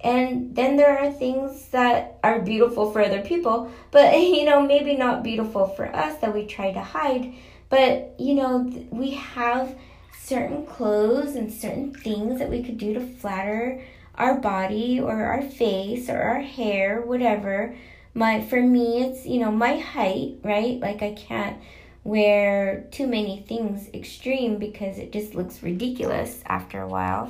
And 0.00 0.54
then 0.54 0.76
there 0.76 0.98
are 0.98 1.10
things 1.10 1.68
that 1.68 2.18
are 2.22 2.40
beautiful 2.40 2.92
for 2.92 3.02
other 3.02 3.22
people, 3.22 3.70
but 3.90 4.12
you 4.18 4.44
know, 4.44 4.62
maybe 4.62 4.96
not 4.96 5.22
beautiful 5.22 5.68
for 5.68 5.94
us 5.94 6.18
that 6.20 6.34
we 6.34 6.46
try 6.46 6.72
to 6.72 6.80
hide. 6.80 7.34
But 7.68 8.14
you 8.18 8.34
know, 8.34 8.70
we 8.90 9.12
have 9.12 9.76
certain 10.18 10.66
clothes 10.66 11.36
and 11.36 11.52
certain 11.52 11.94
things 11.94 12.38
that 12.38 12.50
we 12.50 12.62
could 12.62 12.78
do 12.78 12.94
to 12.94 13.00
flatter 13.00 13.82
our 14.16 14.38
body 14.38 15.00
or 15.00 15.24
our 15.24 15.42
face 15.42 16.08
or 16.08 16.20
our 16.20 16.40
hair, 16.40 17.02
whatever. 17.02 17.74
My 18.14 18.40
for 18.42 18.60
me 18.62 19.02
it's, 19.02 19.26
you 19.26 19.40
know, 19.40 19.50
my 19.50 19.78
height, 19.78 20.36
right? 20.42 20.78
Like 20.78 21.02
I 21.02 21.12
can't 21.12 21.58
wear 22.04 22.86
too 22.90 23.06
many 23.06 23.40
things 23.40 23.88
extreme 23.92 24.58
because 24.58 24.98
it 24.98 25.12
just 25.12 25.34
looks 25.34 25.62
ridiculous 25.62 26.42
after 26.46 26.80
a 26.80 26.88
while. 26.88 27.28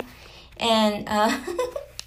And 0.59 1.09
uh 1.09 1.39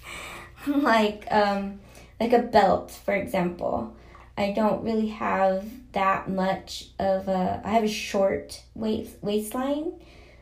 like 0.66 1.26
um 1.30 1.80
like 2.20 2.32
a 2.32 2.42
belt, 2.42 2.90
for 2.90 3.14
example. 3.14 3.96
I 4.36 4.52
don't 4.52 4.84
really 4.84 5.08
have 5.08 5.66
that 5.92 6.30
much 6.30 6.90
of 7.00 7.26
a 7.26 7.60
I 7.64 7.70
have 7.70 7.84
a 7.84 7.88
short 7.88 8.62
waist 8.74 9.16
waistline 9.22 9.94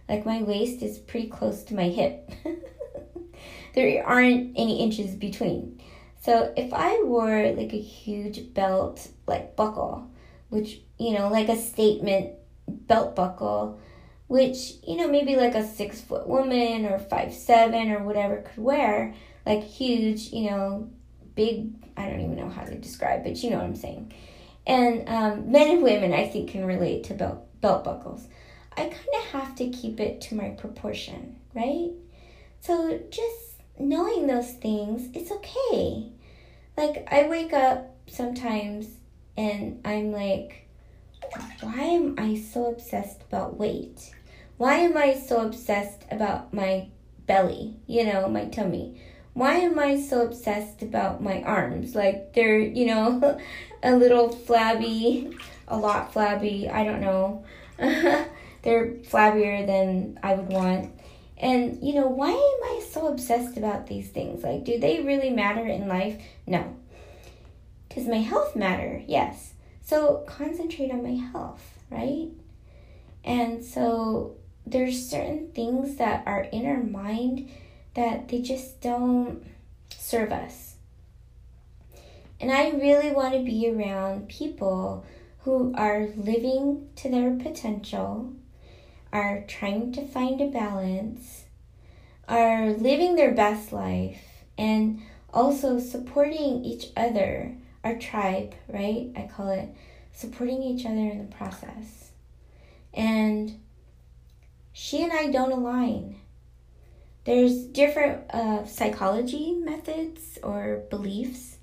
like 0.08 0.24
my 0.24 0.42
waist 0.42 0.82
is 0.82 0.98
pretty 0.98 1.28
close 1.28 1.64
to 1.64 1.74
my 1.74 1.88
hip. 1.88 2.30
there 3.74 4.06
aren't 4.06 4.56
any 4.56 4.80
inches 4.80 5.14
between. 5.14 5.80
So 6.22 6.52
if 6.56 6.72
I 6.72 7.02
wore 7.04 7.52
like 7.52 7.72
a 7.72 7.80
huge 7.80 8.54
belt, 8.54 9.08
like 9.26 9.56
buckle, 9.56 10.10
which, 10.48 10.80
you 10.98 11.12
know, 11.12 11.28
like 11.28 11.48
a 11.48 11.56
statement 11.56 12.32
belt 12.68 13.14
buckle, 13.14 13.80
which, 14.26 14.74
you 14.86 14.96
know, 14.96 15.08
maybe 15.08 15.36
like 15.36 15.54
a 15.54 15.66
six 15.66 16.00
foot 16.00 16.26
woman 16.26 16.86
or 16.86 16.98
five 16.98 17.32
seven 17.32 17.90
or 17.90 18.02
whatever 18.02 18.38
could 18.38 18.62
wear, 18.62 19.14
like 19.44 19.62
huge, 19.62 20.32
you 20.32 20.50
know, 20.50 20.90
big, 21.34 21.72
I 21.96 22.08
don't 22.08 22.20
even 22.20 22.36
know 22.36 22.48
how 22.48 22.64
to 22.64 22.76
describe, 22.76 23.22
but 23.22 23.42
you 23.42 23.50
know 23.50 23.56
what 23.56 23.66
I'm 23.66 23.76
saying. 23.76 24.12
And 24.66 25.08
um, 25.08 25.52
men 25.52 25.70
and 25.70 25.82
women, 25.82 26.12
I 26.12 26.26
think, 26.26 26.50
can 26.50 26.64
relate 26.64 27.04
to 27.04 27.14
belt, 27.14 27.46
belt 27.60 27.84
buckles. 27.84 28.26
I 28.76 28.82
kind 28.82 29.08
of 29.16 29.24
have 29.40 29.54
to 29.56 29.70
keep 29.70 30.00
it 30.00 30.20
to 30.22 30.34
my 30.34 30.50
proportion, 30.50 31.36
right? 31.54 31.90
So 32.60 33.00
just 33.10 33.62
knowing 33.78 34.26
those 34.26 34.52
things, 34.52 35.08
it's 35.14 35.30
okay. 35.30 36.10
Like 36.76 37.06
I 37.10 37.28
wake 37.28 37.52
up 37.52 37.96
sometimes 38.08 38.86
and 39.36 39.80
I'm 39.84 40.12
like, 40.12 40.68
why 41.60 41.80
am 41.80 42.14
I 42.18 42.36
so 42.36 42.66
obsessed 42.66 43.22
about 43.22 43.58
weight? 43.58 44.10
Why 44.56 44.76
am 44.76 44.96
I 44.96 45.14
so 45.14 45.44
obsessed 45.44 46.04
about 46.10 46.54
my 46.54 46.88
belly, 47.26 47.76
you 47.86 48.04
know, 48.04 48.28
my 48.28 48.46
tummy? 48.46 49.00
Why 49.34 49.56
am 49.56 49.78
I 49.78 50.00
so 50.00 50.22
obsessed 50.22 50.82
about 50.82 51.22
my 51.22 51.42
arms? 51.42 51.94
Like 51.94 52.32
they're, 52.32 52.58
you 52.58 52.86
know, 52.86 53.38
a 53.82 53.94
little 53.94 54.30
flabby, 54.30 55.36
a 55.68 55.76
lot 55.76 56.12
flabby, 56.12 56.70
I 56.70 56.84
don't 56.84 57.00
know. 57.00 57.44
they're 57.76 58.92
flabbier 59.02 59.66
than 59.66 60.18
I 60.22 60.34
would 60.34 60.48
want. 60.48 60.92
And, 61.38 61.86
you 61.86 61.94
know, 61.94 62.06
why 62.06 62.30
am 62.30 62.34
I 62.76 62.82
so 62.90 63.08
obsessed 63.08 63.58
about 63.58 63.86
these 63.86 64.08
things? 64.08 64.42
Like, 64.42 64.64
do 64.64 64.80
they 64.80 65.02
really 65.02 65.28
matter 65.28 65.66
in 65.66 65.86
life? 65.86 66.18
No. 66.46 66.74
Does 67.96 68.06
my 68.06 68.18
health 68.18 68.54
matter? 68.54 69.02
Yes. 69.08 69.54
So 69.82 70.22
concentrate 70.26 70.92
on 70.92 71.02
my 71.02 71.14
health, 71.32 71.78
right? 71.88 72.28
And 73.24 73.64
so 73.64 74.36
there's 74.66 75.08
certain 75.08 75.50
things 75.52 75.96
that 75.96 76.22
are 76.26 76.42
in 76.42 76.66
our 76.66 76.82
mind 76.82 77.50
that 77.94 78.28
they 78.28 78.42
just 78.42 78.82
don't 78.82 79.42
serve 79.88 80.30
us. 80.30 80.74
And 82.38 82.52
I 82.52 82.68
really 82.72 83.12
want 83.12 83.32
to 83.32 83.42
be 83.42 83.66
around 83.70 84.28
people 84.28 85.06
who 85.44 85.72
are 85.74 86.08
living 86.18 86.90
to 86.96 87.08
their 87.08 87.34
potential 87.36 88.34
are 89.10 89.42
trying 89.48 89.92
to 89.92 90.06
find 90.06 90.42
a 90.42 90.48
balance, 90.48 91.44
are 92.28 92.72
living 92.72 93.16
their 93.16 93.32
best 93.32 93.72
life, 93.72 94.20
and 94.58 95.00
also 95.32 95.78
supporting 95.78 96.62
each 96.62 96.88
other, 96.94 97.56
our 97.86 97.98
tribe, 97.98 98.54
right? 98.68 99.10
I 99.16 99.30
call 99.32 99.50
it 99.50 99.68
supporting 100.12 100.62
each 100.62 100.84
other 100.84 100.96
in 100.96 101.18
the 101.18 101.36
process. 101.36 102.10
And 102.92 103.60
she 104.72 105.02
and 105.02 105.12
I 105.12 105.30
don't 105.30 105.52
align. 105.52 106.16
There's 107.24 107.64
different 107.64 108.30
uh, 108.30 108.66
psychology 108.66 109.52
methods 109.52 110.38
or 110.42 110.82
beliefs. 110.90 111.58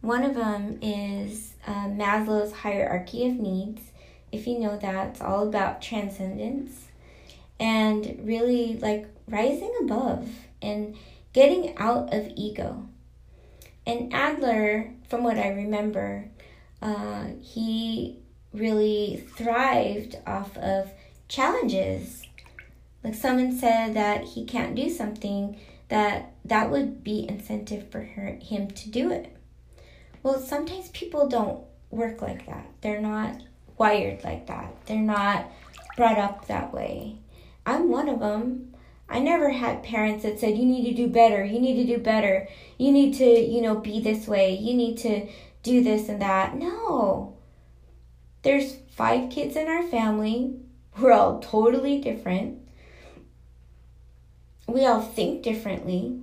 One 0.00 0.24
of 0.24 0.34
them 0.34 0.78
is 0.82 1.54
uh, 1.66 1.86
Maslow's 1.88 2.52
hierarchy 2.52 3.26
of 3.28 3.34
needs. 3.34 3.82
If 4.30 4.46
you 4.46 4.58
know 4.58 4.78
that, 4.78 5.08
it's 5.08 5.20
all 5.20 5.46
about 5.46 5.82
transcendence 5.82 6.88
and 7.60 8.20
really 8.24 8.78
like 8.78 9.06
rising 9.28 9.72
above 9.82 10.28
and 10.60 10.96
getting 11.32 11.76
out 11.76 12.12
of 12.12 12.32
ego. 12.34 12.88
And 13.86 14.12
Adler, 14.14 14.92
from 15.12 15.24
what 15.24 15.36
I 15.36 15.48
remember, 15.48 16.30
uh, 16.80 17.26
he 17.42 18.20
really 18.54 19.22
thrived 19.36 20.16
off 20.26 20.56
of 20.56 20.90
challenges. 21.28 22.22
Like 23.04 23.14
someone 23.14 23.54
said 23.54 23.92
that 23.92 24.24
he 24.24 24.46
can't 24.46 24.74
do 24.74 24.88
something, 24.88 25.60
that 25.90 26.32
that 26.46 26.70
would 26.70 27.04
be 27.04 27.28
incentive 27.28 27.90
for 27.90 28.00
her, 28.00 28.38
him 28.40 28.68
to 28.68 28.88
do 28.88 29.10
it. 29.12 29.36
Well, 30.22 30.40
sometimes 30.40 30.88
people 30.92 31.28
don't 31.28 31.62
work 31.90 32.22
like 32.22 32.46
that. 32.46 32.70
They're 32.80 33.02
not 33.02 33.42
wired 33.76 34.24
like 34.24 34.46
that. 34.46 34.74
They're 34.86 34.96
not 34.96 35.44
brought 35.94 36.16
up 36.16 36.46
that 36.46 36.72
way. 36.72 37.18
I'm 37.66 37.90
one 37.90 38.08
of 38.08 38.20
them. 38.20 38.71
I 39.12 39.18
never 39.18 39.50
had 39.50 39.82
parents 39.82 40.22
that 40.22 40.40
said, 40.40 40.56
you 40.56 40.64
need 40.64 40.88
to 40.88 40.94
do 40.94 41.06
better, 41.06 41.44
you 41.44 41.60
need 41.60 41.76
to 41.76 41.96
do 41.96 42.02
better, 42.02 42.48
you 42.78 42.90
need 42.90 43.14
to, 43.18 43.24
you 43.24 43.60
know, 43.60 43.76
be 43.76 44.00
this 44.00 44.26
way, 44.26 44.56
you 44.56 44.74
need 44.74 44.96
to 44.98 45.28
do 45.62 45.84
this 45.84 46.08
and 46.08 46.22
that. 46.22 46.56
No. 46.56 47.36
There's 48.42 48.76
five 48.90 49.30
kids 49.30 49.54
in 49.54 49.68
our 49.68 49.82
family. 49.82 50.54
We're 50.98 51.12
all 51.12 51.40
totally 51.40 52.00
different. 52.00 52.58
We 54.66 54.86
all 54.86 55.02
think 55.02 55.42
differently. 55.42 56.18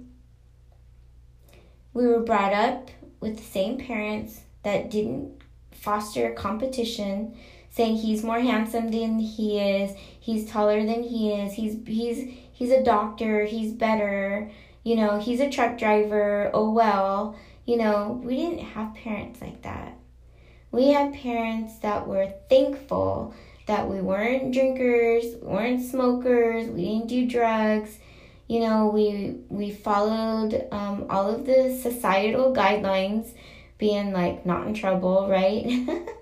We 1.94 2.08
were 2.08 2.22
brought 2.22 2.54
up 2.54 2.90
with 3.20 3.38
the 3.38 3.44
same 3.44 3.78
parents 3.78 4.42
that 4.64 4.90
didn't 4.90 5.42
foster 5.72 6.32
competition, 6.32 7.38
saying 7.70 7.98
he's 7.98 8.24
more 8.24 8.40
handsome 8.40 8.90
than 8.90 9.20
he 9.20 9.60
is, 9.60 9.96
he's 10.20 10.50
taller 10.50 10.84
than 10.86 11.04
he 11.04 11.32
is, 11.32 11.54
he's 11.54 11.78
he's 11.86 12.34
he's 12.60 12.72
a 12.72 12.84
doctor, 12.84 13.46
he's 13.46 13.72
better, 13.72 14.52
you 14.84 14.98
know, 14.98 15.18
he's 15.18 15.40
a 15.40 15.50
truck 15.50 15.78
driver, 15.78 16.52
oh 16.54 16.72
well. 16.72 17.38
You 17.66 17.78
know, 17.78 18.20
we 18.22 18.36
didn't 18.36 18.66
have 18.66 18.96
parents 18.96 19.40
like 19.40 19.62
that. 19.62 19.98
We 20.72 20.90
had 20.90 21.14
parents 21.14 21.80
that 21.80 22.06
were 22.06 22.34
thankful 22.50 23.34
that 23.68 23.88
we 23.90 24.02
weren't 24.02 24.52
drinkers, 24.52 25.24
we 25.42 25.48
weren't 25.48 25.90
smokers, 25.90 26.68
we 26.68 26.84
didn't 26.84 27.08
do 27.08 27.28
drugs. 27.28 27.98
You 28.48 28.60
know, 28.62 28.88
we 28.88 29.38
we 29.48 29.72
followed 29.72 30.68
um, 30.72 31.06
all 31.10 31.30
of 31.34 31.46
the 31.46 31.80
societal 31.82 32.54
guidelines, 32.54 33.30
being 33.78 34.12
like 34.12 34.46
not 34.46 34.68
in 34.68 34.74
trouble, 34.74 35.30
right, 35.30 35.66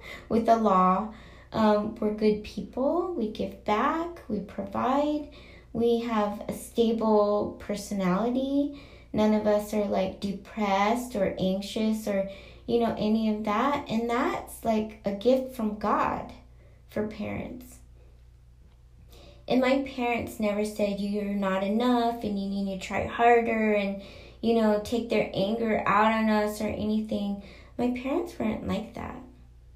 with 0.29 0.45
the 0.45 0.57
law. 0.57 1.13
Um, 1.51 1.95
we're 1.95 2.13
good 2.13 2.43
people. 2.43 3.15
We 3.15 3.31
give 3.31 3.63
back. 3.65 4.21
We 4.27 4.41
provide. 4.41 5.29
We 5.73 5.99
have 5.99 6.43
a 6.47 6.53
stable 6.53 7.57
personality. 7.59 8.81
None 9.13 9.33
of 9.33 9.47
us 9.47 9.73
are 9.73 9.85
like 9.85 10.19
depressed 10.19 11.15
or 11.15 11.35
anxious 11.39 12.07
or 12.07 12.29
you 12.65 12.79
know 12.79 12.95
any 12.97 13.33
of 13.33 13.45
that, 13.45 13.89
and 13.89 14.09
that's 14.09 14.65
like 14.65 14.99
a 15.05 15.11
gift 15.11 15.55
from 15.55 15.77
God 15.77 16.33
for 16.89 17.07
parents. 17.07 17.77
And 19.47 19.61
my 19.61 19.83
parents 19.95 20.39
never 20.39 20.65
said 20.65 20.99
you're 20.99 21.23
not 21.23 21.63
enough 21.63 22.23
and 22.23 22.37
you 22.37 22.49
need 22.49 22.79
to 22.79 22.85
try 22.85 23.05
harder 23.05 23.73
and, 23.73 24.01
you 24.41 24.55
know, 24.55 24.81
take 24.83 25.09
their 25.09 25.31
anger 25.33 25.81
out 25.85 26.11
on 26.11 26.29
us 26.29 26.59
or 26.59 26.67
anything. 26.67 27.43
My 27.77 27.91
parents 27.91 28.37
weren't 28.37 28.67
like 28.67 28.95
that. 28.95 29.15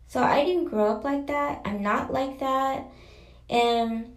So 0.07 0.21
I 0.21 0.43
didn't 0.43 0.65
grow 0.65 0.87
up 0.87 1.05
like 1.05 1.27
that. 1.27 1.61
I'm 1.63 1.81
not 1.81 2.11
like 2.11 2.39
that. 2.39 2.85
And 3.49 4.11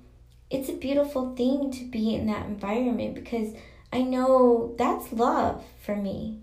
it's 0.50 0.68
a 0.68 0.74
beautiful 0.74 1.34
thing 1.34 1.70
to 1.72 1.84
be 1.84 2.14
in 2.14 2.26
that 2.26 2.46
environment 2.46 3.14
because 3.14 3.54
I 3.92 4.02
know 4.02 4.74
that's 4.78 5.12
love 5.12 5.64
for 5.84 5.96
me. 5.96 6.40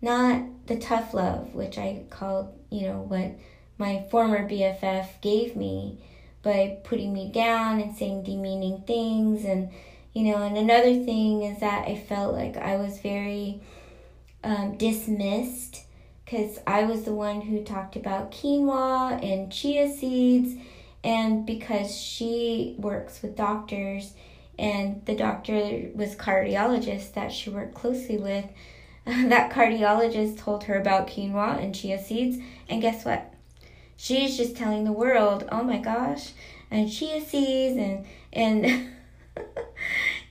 Not 0.00 0.66
the 0.66 0.76
tough 0.76 1.14
love, 1.14 1.54
which 1.54 1.78
I 1.78 2.04
called, 2.10 2.58
you 2.70 2.88
know, 2.88 3.00
what 3.00 3.38
my 3.78 4.06
former 4.10 4.48
BFF 4.48 5.20
gave 5.20 5.56
me 5.56 5.98
by 6.44 6.78
putting 6.84 7.12
me 7.12 7.32
down 7.32 7.80
and 7.80 7.96
saying 7.96 8.22
demeaning 8.22 8.82
things 8.86 9.44
and 9.44 9.70
you 10.12 10.30
know 10.30 10.42
and 10.42 10.56
another 10.56 11.02
thing 11.04 11.42
is 11.42 11.58
that 11.60 11.88
i 11.88 11.96
felt 11.96 12.34
like 12.34 12.56
i 12.58 12.76
was 12.76 13.00
very 13.00 13.60
um, 14.44 14.76
dismissed 14.76 15.84
because 16.24 16.58
i 16.66 16.84
was 16.84 17.04
the 17.04 17.14
one 17.14 17.40
who 17.40 17.64
talked 17.64 17.96
about 17.96 18.30
quinoa 18.30 19.20
and 19.24 19.50
chia 19.50 19.90
seeds 19.90 20.54
and 21.04 21.46
because 21.46 21.96
she 21.96 22.74
works 22.78 23.22
with 23.22 23.36
doctors 23.36 24.14
and 24.58 25.04
the 25.06 25.14
doctor 25.14 25.90
was 25.94 26.16
cardiologist 26.16 27.12
that 27.12 27.30
she 27.30 27.50
worked 27.50 27.74
closely 27.74 28.16
with 28.16 28.46
that 29.04 29.52
cardiologist 29.52 30.38
told 30.38 30.64
her 30.64 30.80
about 30.80 31.06
quinoa 31.06 31.62
and 31.62 31.74
chia 31.74 32.02
seeds 32.02 32.38
and 32.68 32.82
guess 32.82 33.04
what 33.04 33.34
she's 33.96 34.36
just 34.36 34.56
telling 34.56 34.84
the 34.84 34.92
world, 34.92 35.46
oh 35.50 35.62
my 35.62 35.78
gosh, 35.78 36.32
and 36.70 36.90
chia 36.90 37.20
seeds 37.20 37.76
and 37.76 38.06
and 38.32 38.64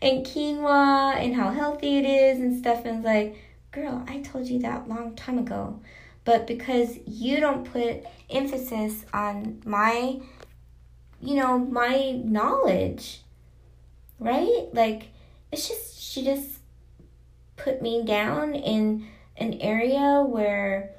and 0.01 0.26
quinoa 0.26 1.15
and 1.15 1.36
how 1.36 1.51
healthy 1.51 1.97
it 1.97 2.05
is 2.05 2.39
and 2.39 2.57
stuff. 2.57 2.86
And 2.86 2.97
it's 2.97 3.05
like, 3.05 3.38
girl, 3.71 4.03
I 4.07 4.19
told 4.21 4.47
you 4.47 4.59
that 4.59 4.88
long 4.88 5.15
time 5.15 5.39
ago. 5.39 5.80
But 6.26 6.47
because 6.47 6.97
you 7.05 7.39
don't 7.41 7.69
put 7.69 8.03
emphasis 8.30 9.05
on 9.13 9.61
my, 9.65 10.21
you 11.24 11.36
know, 11.36 11.57
my 11.57 12.21
knowledge, 12.24 13.21
right? 14.19 14.67
Like, 14.74 15.09
it's 15.51 15.67
just, 15.67 16.01
she 16.01 16.24
just 16.24 16.59
put 17.55 17.82
me 17.82 18.03
down 18.03 18.55
in 18.55 19.07
an 19.38 19.53
area 19.61 20.21
where 20.21 20.91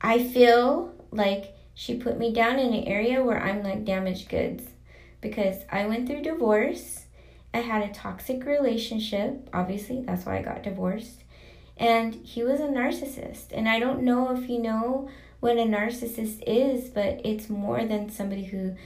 I 0.00 0.22
feel 0.22 0.94
like 1.10 1.54
she 1.74 1.96
put 1.96 2.18
me 2.18 2.32
down 2.32 2.58
in 2.58 2.72
an 2.72 2.84
area 2.84 3.22
where 3.22 3.42
I'm 3.42 3.62
like 3.62 3.84
damaged 3.84 4.28
goods 4.28 4.64
because 5.20 5.56
I 5.70 5.86
went 5.86 6.06
through 6.06 6.22
divorce. 6.22 7.06
I 7.52 7.58
had 7.58 7.82
a 7.82 7.92
toxic 7.92 8.44
relationship. 8.44 9.48
Obviously, 9.52 10.02
that's 10.02 10.24
why 10.24 10.38
I 10.38 10.42
got 10.42 10.62
divorced. 10.62 11.24
And 11.76 12.14
he 12.14 12.42
was 12.42 12.60
a 12.60 12.64
narcissist. 12.64 13.46
And 13.52 13.68
I 13.68 13.80
don't 13.80 14.02
know 14.02 14.36
if 14.36 14.48
you 14.48 14.58
know 14.58 15.08
what 15.40 15.56
a 15.56 15.62
narcissist 15.62 16.42
is, 16.46 16.90
but 16.90 17.20
it's 17.24 17.48
more 17.48 17.84
than 17.84 18.10
somebody 18.10 18.44
who, 18.44 18.76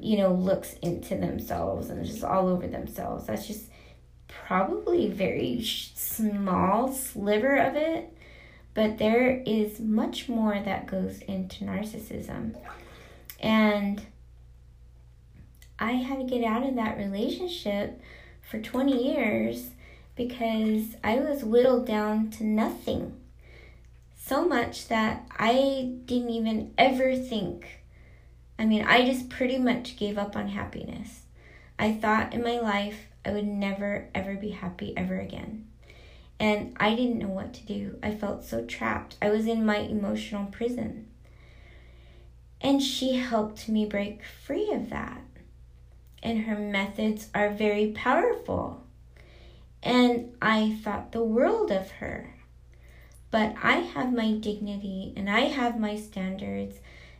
you 0.00 0.18
know, 0.18 0.32
looks 0.32 0.74
into 0.82 1.16
themselves 1.16 1.90
and 1.90 2.04
just 2.04 2.24
all 2.24 2.48
over 2.48 2.66
themselves. 2.66 3.26
That's 3.26 3.46
just 3.46 3.66
probably 4.28 5.08
very 5.10 5.62
small 5.62 6.92
sliver 6.92 7.56
of 7.56 7.76
it 7.76 8.14
but 8.74 8.98
there 8.98 9.42
is 9.46 9.78
much 9.78 10.28
more 10.28 10.60
that 10.60 10.86
goes 10.86 11.20
into 11.22 11.64
narcissism. 11.64 12.56
And 13.40 14.04
I 15.78 15.92
had 15.92 16.18
to 16.18 16.24
get 16.24 16.44
out 16.44 16.66
of 16.66 16.74
that 16.74 16.98
relationship 16.98 18.00
for 18.42 18.60
20 18.60 19.12
years 19.12 19.70
because 20.16 20.96
I 21.04 21.16
was 21.16 21.44
whittled 21.44 21.86
down 21.86 22.30
to 22.32 22.44
nothing. 22.44 23.16
So 24.16 24.46
much 24.46 24.88
that 24.88 25.26
I 25.38 25.96
didn't 26.06 26.30
even 26.30 26.72
ever 26.76 27.14
think. 27.14 27.80
I 28.58 28.64
mean, 28.64 28.84
I 28.84 29.04
just 29.04 29.28
pretty 29.28 29.58
much 29.58 29.96
gave 29.96 30.18
up 30.18 30.36
on 30.36 30.48
happiness. 30.48 31.22
I 31.78 31.92
thought 31.92 32.32
in 32.32 32.42
my 32.42 32.60
life 32.60 33.06
I 33.24 33.32
would 33.32 33.46
never, 33.46 34.08
ever 34.14 34.34
be 34.34 34.50
happy 34.50 34.96
ever 34.96 35.18
again 35.18 35.66
and 36.40 36.76
I 36.78 36.94
didn't 36.94 37.18
know 37.18 37.28
what 37.28 37.54
to 37.54 37.66
do. 37.66 37.98
I 38.02 38.14
felt 38.14 38.44
so 38.44 38.64
trapped. 38.64 39.16
I 39.22 39.30
was 39.30 39.46
in 39.46 39.64
my 39.64 39.78
emotional 39.78 40.46
prison. 40.46 41.06
And 42.60 42.82
she 42.82 43.16
helped 43.16 43.68
me 43.68 43.86
break 43.86 44.20
free 44.24 44.70
of 44.72 44.90
that. 44.90 45.22
And 46.22 46.44
her 46.44 46.58
methods 46.58 47.28
are 47.34 47.50
very 47.50 47.92
powerful. 47.92 48.82
And 49.82 50.34
I 50.40 50.78
thought 50.82 51.12
the 51.12 51.22
world 51.22 51.70
of 51.70 51.90
her. 51.92 52.34
But 53.30 53.54
I 53.62 53.76
have 53.76 54.12
my 54.12 54.32
dignity 54.32 55.12
and 55.16 55.28
I 55.28 55.40
have 55.40 55.78
my 55.78 55.96
standards 55.96 56.76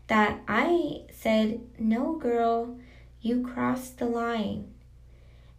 that 0.06 0.40
I 0.46 1.06
said, 1.12 1.60
No, 1.78 2.16
girl, 2.16 2.78
you 3.20 3.46
crossed 3.46 3.98
the 3.98 4.06
line. 4.06 4.74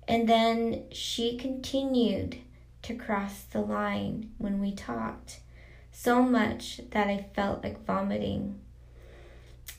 And 0.07 0.29
then 0.29 0.83
she 0.91 1.37
continued 1.37 2.37
to 2.83 2.95
cross 2.95 3.43
the 3.43 3.61
line 3.61 4.31
when 4.37 4.61
we 4.61 4.71
talked, 4.71 5.39
so 5.91 6.21
much 6.21 6.81
that 6.91 7.07
I 7.07 7.25
felt 7.33 7.63
like 7.63 7.83
vomiting. 7.85 8.59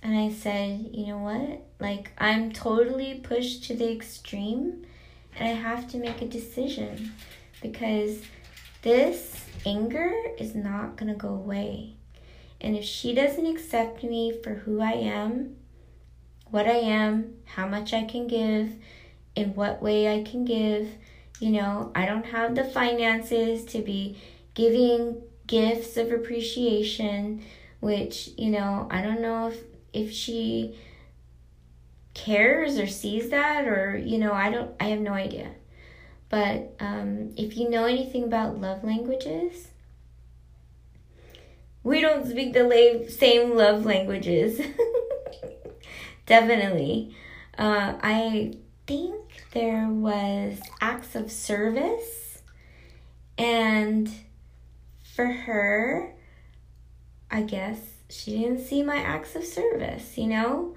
And 0.02 0.18
I 0.18 0.30
said, 0.30 0.90
you 0.92 1.06
know 1.06 1.18
what? 1.18 1.66
Like, 1.78 2.10
I'm 2.18 2.52
totally 2.52 3.20
pushed 3.22 3.64
to 3.64 3.76
the 3.76 3.90
extreme, 3.92 4.84
and 5.36 5.48
I 5.48 5.52
have 5.52 5.88
to 5.90 5.98
make 5.98 6.22
a 6.22 6.28
decision 6.28 7.12
because 7.62 8.22
this 8.82 9.44
anger 9.64 10.12
is 10.38 10.54
not 10.54 10.96
going 10.96 11.12
to 11.12 11.18
go 11.18 11.28
away. 11.28 11.95
And 12.66 12.76
if 12.76 12.84
she 12.84 13.14
doesn't 13.14 13.46
accept 13.46 14.02
me 14.02 14.32
for 14.42 14.54
who 14.54 14.80
I 14.80 14.90
am, 14.90 15.54
what 16.50 16.66
I 16.66 16.78
am, 16.78 17.36
how 17.44 17.68
much 17.68 17.94
I 17.94 18.02
can 18.02 18.26
give, 18.26 18.74
in 19.36 19.54
what 19.54 19.80
way 19.80 20.12
I 20.12 20.24
can 20.24 20.44
give, 20.44 20.88
you 21.38 21.50
know, 21.50 21.92
I 21.94 22.06
don't 22.06 22.26
have 22.26 22.56
the 22.56 22.64
finances 22.64 23.64
to 23.66 23.82
be 23.82 24.18
giving 24.54 25.22
gifts 25.46 25.96
of 25.96 26.10
appreciation, 26.10 27.44
which, 27.78 28.30
you 28.36 28.50
know, 28.50 28.88
I 28.90 29.00
don't 29.00 29.22
know 29.22 29.46
if 29.46 29.60
if 29.92 30.10
she 30.10 30.76
cares 32.14 32.80
or 32.80 32.88
sees 32.88 33.30
that 33.30 33.68
or, 33.68 33.96
you 33.96 34.18
know, 34.18 34.32
I 34.32 34.50
don't 34.50 34.72
I 34.80 34.86
have 34.86 34.98
no 34.98 35.12
idea. 35.12 35.52
But 36.30 36.74
um, 36.80 37.32
if 37.36 37.56
you 37.56 37.70
know 37.70 37.84
anything 37.84 38.24
about 38.24 38.60
love 38.60 38.82
languages, 38.82 39.68
we 41.86 42.00
don't 42.00 42.26
speak 42.26 42.52
the 42.52 43.06
same 43.08 43.54
love 43.54 43.86
languages. 43.86 44.60
Definitely. 46.26 47.14
Uh, 47.56 47.94
I 48.02 48.54
think 48.88 49.14
there 49.52 49.86
was 49.88 50.58
acts 50.80 51.14
of 51.14 51.30
service, 51.30 52.42
and 53.38 54.10
for 55.14 55.26
her, 55.26 56.12
I 57.30 57.42
guess 57.42 57.78
she 58.10 58.36
didn't 58.36 58.66
see 58.66 58.82
my 58.82 58.96
acts 58.96 59.36
of 59.36 59.44
service, 59.44 60.18
you 60.18 60.26
know? 60.26 60.74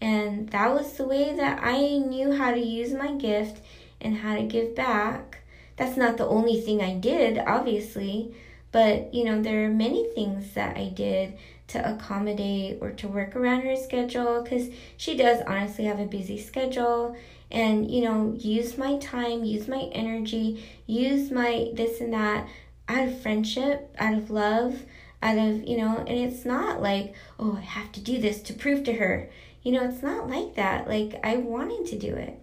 And 0.00 0.48
that 0.48 0.74
was 0.74 0.92
the 0.94 1.06
way 1.06 1.36
that 1.36 1.60
I 1.62 1.98
knew 1.98 2.36
how 2.36 2.50
to 2.50 2.58
use 2.58 2.92
my 2.92 3.12
gift 3.12 3.62
and 4.00 4.16
how 4.16 4.34
to 4.34 4.42
give 4.42 4.74
back. 4.74 5.38
That's 5.76 5.96
not 5.96 6.16
the 6.16 6.26
only 6.26 6.60
thing 6.60 6.82
I 6.82 6.94
did, 6.94 7.38
obviously, 7.38 8.34
but 8.72 9.12
you 9.14 9.24
know, 9.24 9.42
there 9.42 9.64
are 9.64 9.70
many 9.70 10.08
things 10.14 10.54
that 10.54 10.76
I 10.76 10.88
did 10.88 11.36
to 11.68 11.94
accommodate 11.94 12.78
or 12.80 12.90
to 12.92 13.08
work 13.08 13.36
around 13.36 13.62
her 13.62 13.76
schedule 13.76 14.42
because 14.42 14.68
she 14.96 15.16
does 15.16 15.42
honestly 15.46 15.84
have 15.84 16.00
a 16.00 16.06
busy 16.06 16.38
schedule. 16.38 17.16
And 17.50 17.90
you 17.90 18.02
know 18.02 18.34
use 18.38 18.76
my 18.76 18.98
time 18.98 19.42
use 19.42 19.68
my 19.68 19.88
energy 19.92 20.62
use 20.86 21.30
my 21.30 21.70
this 21.72 21.98
and 22.02 22.12
that 22.12 22.46
out 22.88 23.08
of 23.08 23.22
friendship 23.22 23.94
out 23.98 24.12
of 24.12 24.30
love 24.30 24.82
out 25.22 25.38
of 25.38 25.66
you 25.66 25.78
know 25.78 25.96
and 25.96 26.10
it's 26.10 26.44
not 26.44 26.82
like 26.82 27.14
oh 27.38 27.56
i 27.56 27.62
have 27.62 27.90
to 27.92 28.00
do 28.00 28.18
this 28.20 28.42
to 28.42 28.52
prove 28.52 28.84
to 28.84 28.92
her. 28.94 29.30
You 29.62 29.72
know 29.72 29.88
it's 29.88 30.02
not 30.02 30.28
like 30.28 30.56
that. 30.56 30.88
Like 30.88 31.18
i 31.24 31.36
wanted 31.36 31.86
to 31.86 31.98
do 31.98 32.14
it 32.14 32.38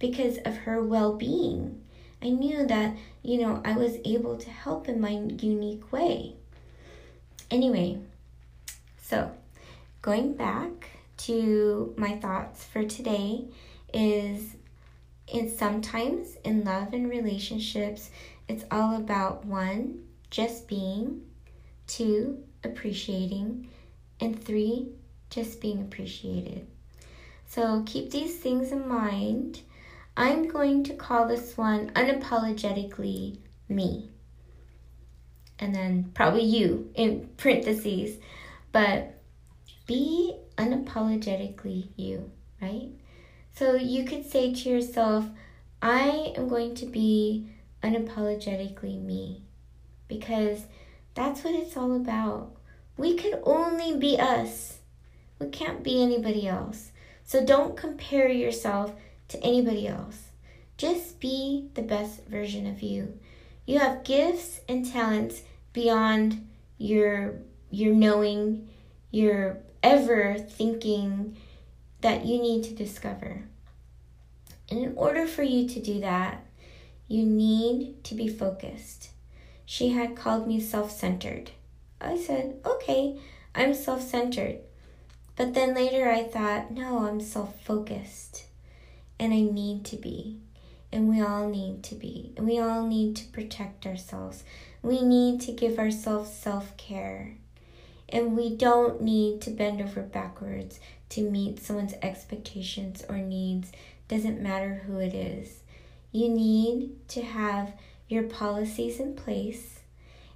because 0.00 0.38
of 0.38 0.56
her 0.58 0.82
well-being 0.82 1.79
i 2.22 2.28
knew 2.28 2.66
that 2.66 2.94
you 3.22 3.40
know 3.40 3.60
i 3.64 3.72
was 3.72 3.98
able 4.04 4.36
to 4.36 4.50
help 4.50 4.88
in 4.88 5.00
my 5.00 5.10
unique 5.10 5.92
way 5.92 6.34
anyway 7.50 7.98
so, 9.10 9.32
going 10.02 10.34
back 10.34 10.88
to 11.16 11.92
my 11.96 12.16
thoughts 12.18 12.62
for 12.62 12.84
today 12.84 13.46
is 13.92 14.54
in 15.26 15.50
sometimes 15.50 16.36
in 16.44 16.62
love 16.62 16.92
and 16.92 17.10
relationships, 17.10 18.10
it's 18.46 18.62
all 18.70 18.94
about 18.94 19.44
one, 19.44 20.04
just 20.30 20.68
being, 20.68 21.22
two, 21.88 22.44
appreciating, 22.62 23.68
and 24.20 24.40
three, 24.40 24.90
just 25.28 25.60
being 25.60 25.80
appreciated. 25.80 26.68
So 27.48 27.82
keep 27.84 28.12
these 28.12 28.36
things 28.38 28.70
in 28.70 28.86
mind. 28.86 29.60
I'm 30.16 30.48
going 30.48 30.84
to 30.84 30.94
call 30.94 31.26
this 31.26 31.56
one 31.56 31.90
unapologetically 31.90 33.38
me. 33.68 34.10
And 35.58 35.74
then 35.74 36.10
probably 36.14 36.44
you 36.44 36.90
in 36.94 37.28
parentheses. 37.36 38.18
But 38.72 39.20
be 39.86 40.36
unapologetically 40.56 41.88
you, 41.96 42.30
right? 42.60 42.88
So 43.54 43.74
you 43.74 44.04
could 44.04 44.24
say 44.24 44.54
to 44.54 44.68
yourself, 44.68 45.26
I 45.82 46.32
am 46.36 46.48
going 46.48 46.74
to 46.76 46.86
be 46.86 47.50
unapologetically 47.82 49.02
me 49.02 49.42
because 50.08 50.66
that's 51.14 51.42
what 51.42 51.54
it's 51.54 51.76
all 51.76 51.96
about. 51.96 52.52
We 52.96 53.16
could 53.16 53.40
only 53.44 53.96
be 53.96 54.18
us. 54.18 54.78
We 55.38 55.48
can't 55.48 55.82
be 55.82 56.02
anybody 56.02 56.46
else. 56.46 56.92
So 57.24 57.44
don't 57.44 57.76
compare 57.76 58.28
yourself 58.28 58.94
to 59.30 59.42
anybody 59.42 59.88
else. 59.88 60.28
Just 60.76 61.20
be 61.20 61.68
the 61.74 61.82
best 61.82 62.24
version 62.26 62.66
of 62.66 62.82
you. 62.82 63.18
You 63.66 63.78
have 63.78 64.04
gifts 64.04 64.60
and 64.68 64.84
talents 64.84 65.42
beyond 65.72 66.46
your 66.78 67.34
your 67.70 67.94
knowing, 67.94 68.68
your 69.10 69.58
ever 69.82 70.36
thinking 70.38 71.36
that 72.00 72.24
you 72.24 72.40
need 72.40 72.64
to 72.64 72.74
discover. 72.74 73.44
And 74.70 74.80
in 74.80 74.94
order 74.96 75.26
for 75.26 75.42
you 75.42 75.68
to 75.68 75.80
do 75.80 76.00
that, 76.00 76.44
you 77.08 77.24
need 77.24 78.02
to 78.04 78.14
be 78.14 78.28
focused. 78.28 79.10
She 79.66 79.90
had 79.90 80.16
called 80.16 80.46
me 80.46 80.60
self 80.60 80.90
centered. 80.90 81.50
I 82.00 82.16
said, 82.16 82.60
okay, 82.64 83.18
I'm 83.54 83.74
self 83.74 84.02
centered. 84.02 84.60
But 85.36 85.54
then 85.54 85.74
later 85.74 86.08
I 86.08 86.24
thought, 86.24 86.70
no, 86.70 87.06
I'm 87.06 87.20
self 87.20 87.60
focused. 87.62 88.46
And 89.20 89.32
I 89.32 89.42
need 89.42 89.84
to 89.84 89.96
be. 89.96 90.38
And 90.90 91.08
we 91.08 91.20
all 91.20 91.48
need 91.48 91.84
to 91.84 91.94
be. 91.94 92.32
And 92.36 92.46
we 92.46 92.58
all 92.58 92.86
need 92.86 93.14
to 93.16 93.26
protect 93.26 93.86
ourselves. 93.86 94.42
We 94.82 95.02
need 95.02 95.42
to 95.42 95.52
give 95.52 95.78
ourselves 95.78 96.32
self 96.32 96.76
care. 96.76 97.36
And 98.08 98.36
we 98.36 98.56
don't 98.56 99.02
need 99.02 99.40
to 99.42 99.50
bend 99.50 99.80
over 99.80 100.00
backwards 100.00 100.80
to 101.10 101.30
meet 101.30 101.60
someone's 101.60 101.94
expectations 102.02 103.04
or 103.08 103.18
needs. 103.18 103.70
Doesn't 104.08 104.40
matter 104.40 104.82
who 104.86 104.98
it 104.98 105.14
is. 105.14 105.60
You 106.10 106.28
need 106.28 107.08
to 107.10 107.22
have 107.22 107.72
your 108.08 108.24
policies 108.24 108.98
in 108.98 109.14
place. 109.14 109.80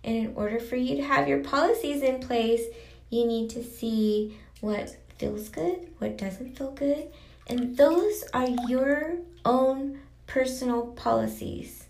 And 0.05 0.15
in 0.15 0.37
order 0.37 0.61
for 0.61 0.77
you 0.77 0.97
to 0.97 1.03
have 1.03 1.27
your 1.27 1.41
policies 1.41 2.03
in 2.03 2.21
place, 2.21 2.63
you 3.11 3.27
need 3.27 3.51
to 3.51 3.65
see 3.65 4.39
what 4.61 4.97
feels 5.19 5.49
good, 5.49 5.89
what 5.99 6.19
doesn't 6.19 6.57
feel 6.57 6.73
good. 6.73 7.09
And 7.47 7.77
those 7.77 8.25
are 8.33 8.49
your 8.69 9.17
own 9.45 10.01
personal 10.27 10.87
policies. 10.87 11.87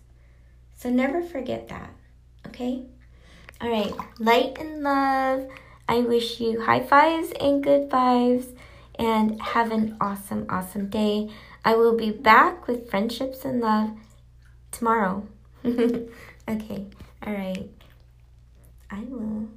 So 0.75 0.89
never 0.89 1.21
forget 1.21 1.69
that, 1.69 1.93
okay? 2.47 2.83
All 3.61 3.69
right, 3.69 3.93
light 4.19 4.57
and 4.59 4.83
love. 4.83 5.47
I 5.87 5.99
wish 6.01 6.39
you 6.39 6.61
high 6.65 6.83
fives 6.83 7.31
and 7.39 7.63
good 7.63 7.89
vibes 7.89 8.53
and 8.95 9.41
have 9.41 9.71
an 9.71 9.95
awesome, 10.01 10.45
awesome 10.49 10.89
day. 10.89 11.29
I 11.63 11.75
will 11.75 11.95
be 11.95 12.11
back 12.11 12.67
with 12.67 12.89
friendships 12.89 13.45
and 13.45 13.61
love 13.61 13.91
tomorrow. 14.71 15.27
okay, 15.65 16.85
all 17.25 17.33
right. 17.33 17.69
I 18.91 18.99
will 19.09 19.47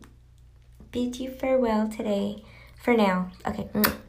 bid 0.91 1.19
you 1.19 1.31
farewell 1.31 1.89
today 1.89 2.43
for 2.83 2.97
now. 2.97 3.31
Okay. 3.47 3.69
Mm. 3.75 4.08